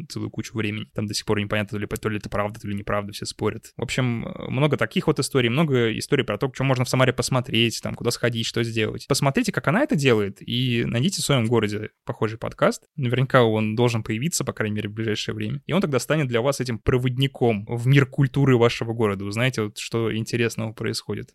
целую 0.10 0.30
кучу 0.30 0.56
времени. 0.56 0.86
Там 0.94 1.08
до 1.08 1.14
сих 1.14 1.26
пор 1.26 1.40
непонятно, 1.40 1.78
то 1.78 1.82
ли, 1.82 1.88
то 1.88 2.10
ли 2.10 2.18
это 2.18 2.30
правда, 2.30 2.60
то 2.60 2.68
ли 2.68 2.76
неправда, 2.76 3.12
все 3.12 3.26
спорят. 3.26 3.72
В 3.76 3.82
общем, 3.82 4.26
много 4.48 4.78
таких 4.78 5.08
вот 5.08 5.20
историй, 5.20 5.50
много 5.50 5.98
историй 5.98 6.24
про 6.24 6.38
то, 6.38 6.52
что 6.54 6.64
можно 6.64 6.86
в 6.86 6.90
Самаре 6.90 7.14
посмотреть, 7.14 7.82
там, 7.82 7.96
куда 7.96 8.12
сходить, 8.12 8.46
что 8.46 8.64
сделать. 8.64 9.06
Посмотрите, 9.08 9.52
как 9.52 9.68
она 9.68 9.84
это 9.84 9.96
делает, 9.96 10.38
и 10.40 10.84
найдите 10.86 11.22
в 11.22 11.26
своем 11.26 11.46
городе 11.46 11.90
похожий 12.06 12.38
подкаст. 12.38 12.86
Наверняка 12.96 13.44
он 13.44 13.76
должен 13.76 14.04
появиться, 14.04 14.44
по 14.44 14.54
крайней 14.54 14.76
мере, 14.76 14.90
в 14.90 14.94
ближайшее 14.94 15.36
время. 15.36 15.62
И 15.66 15.74
он 15.74 15.82
тогда 15.82 16.00
станет 16.00 16.28
для 16.28 16.42
вас 16.42 16.60
этим 16.60 16.80
проводником 16.80 17.66
в 17.68 17.88
мир 17.88 18.06
культуры 18.06 18.58
вашего 18.58 18.94
города. 18.94 19.26
Вы 19.26 19.32
знаете, 19.32 19.64
вот, 19.64 19.78
что 19.78 20.16
интересного 20.16 20.74
происходит. 20.74 21.34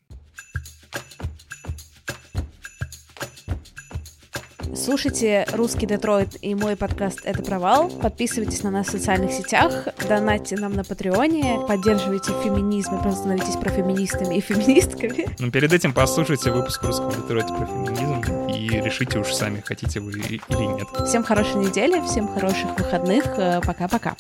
Слушайте 4.75 5.47
«Русский 5.53 5.87
Детройт» 5.87 6.37
и 6.43 6.55
мой 6.55 6.77
подкаст 6.77 7.21
«Это 7.25 7.43
провал». 7.43 7.89
Подписывайтесь 7.89 8.63
на 8.63 8.71
нас 8.71 8.87
в 8.87 8.91
социальных 8.91 9.33
сетях, 9.33 9.89
донатьте 10.09 10.57
нам 10.57 10.75
на 10.75 10.85
Патреоне, 10.85 11.61
поддерживайте 11.67 12.31
феминизм 12.45 12.97
и 12.97 13.03
просто 13.03 13.21
становитесь 13.21 13.57
профеминистами 13.57 14.37
и 14.37 14.41
феминистками. 14.41 15.35
Но 15.41 15.51
перед 15.51 15.73
этим 15.73 15.93
послушайте 15.93 16.53
выпуск 16.53 16.85
«Русского 16.85 17.13
Детройта» 17.13 17.55
про 17.55 17.67
феминизм 17.67 18.49
и 18.49 18.81
решите 18.81 19.19
уж 19.19 19.33
сами, 19.33 19.61
хотите 19.65 19.99
вы 19.99 20.13
или 20.13 20.41
нет. 20.51 20.87
Всем 21.07 21.25
хорошей 21.25 21.57
недели, 21.57 22.01
всем 22.07 22.29
хороших 22.29 22.79
выходных. 22.79 23.25
Пока-пока. 23.65 24.15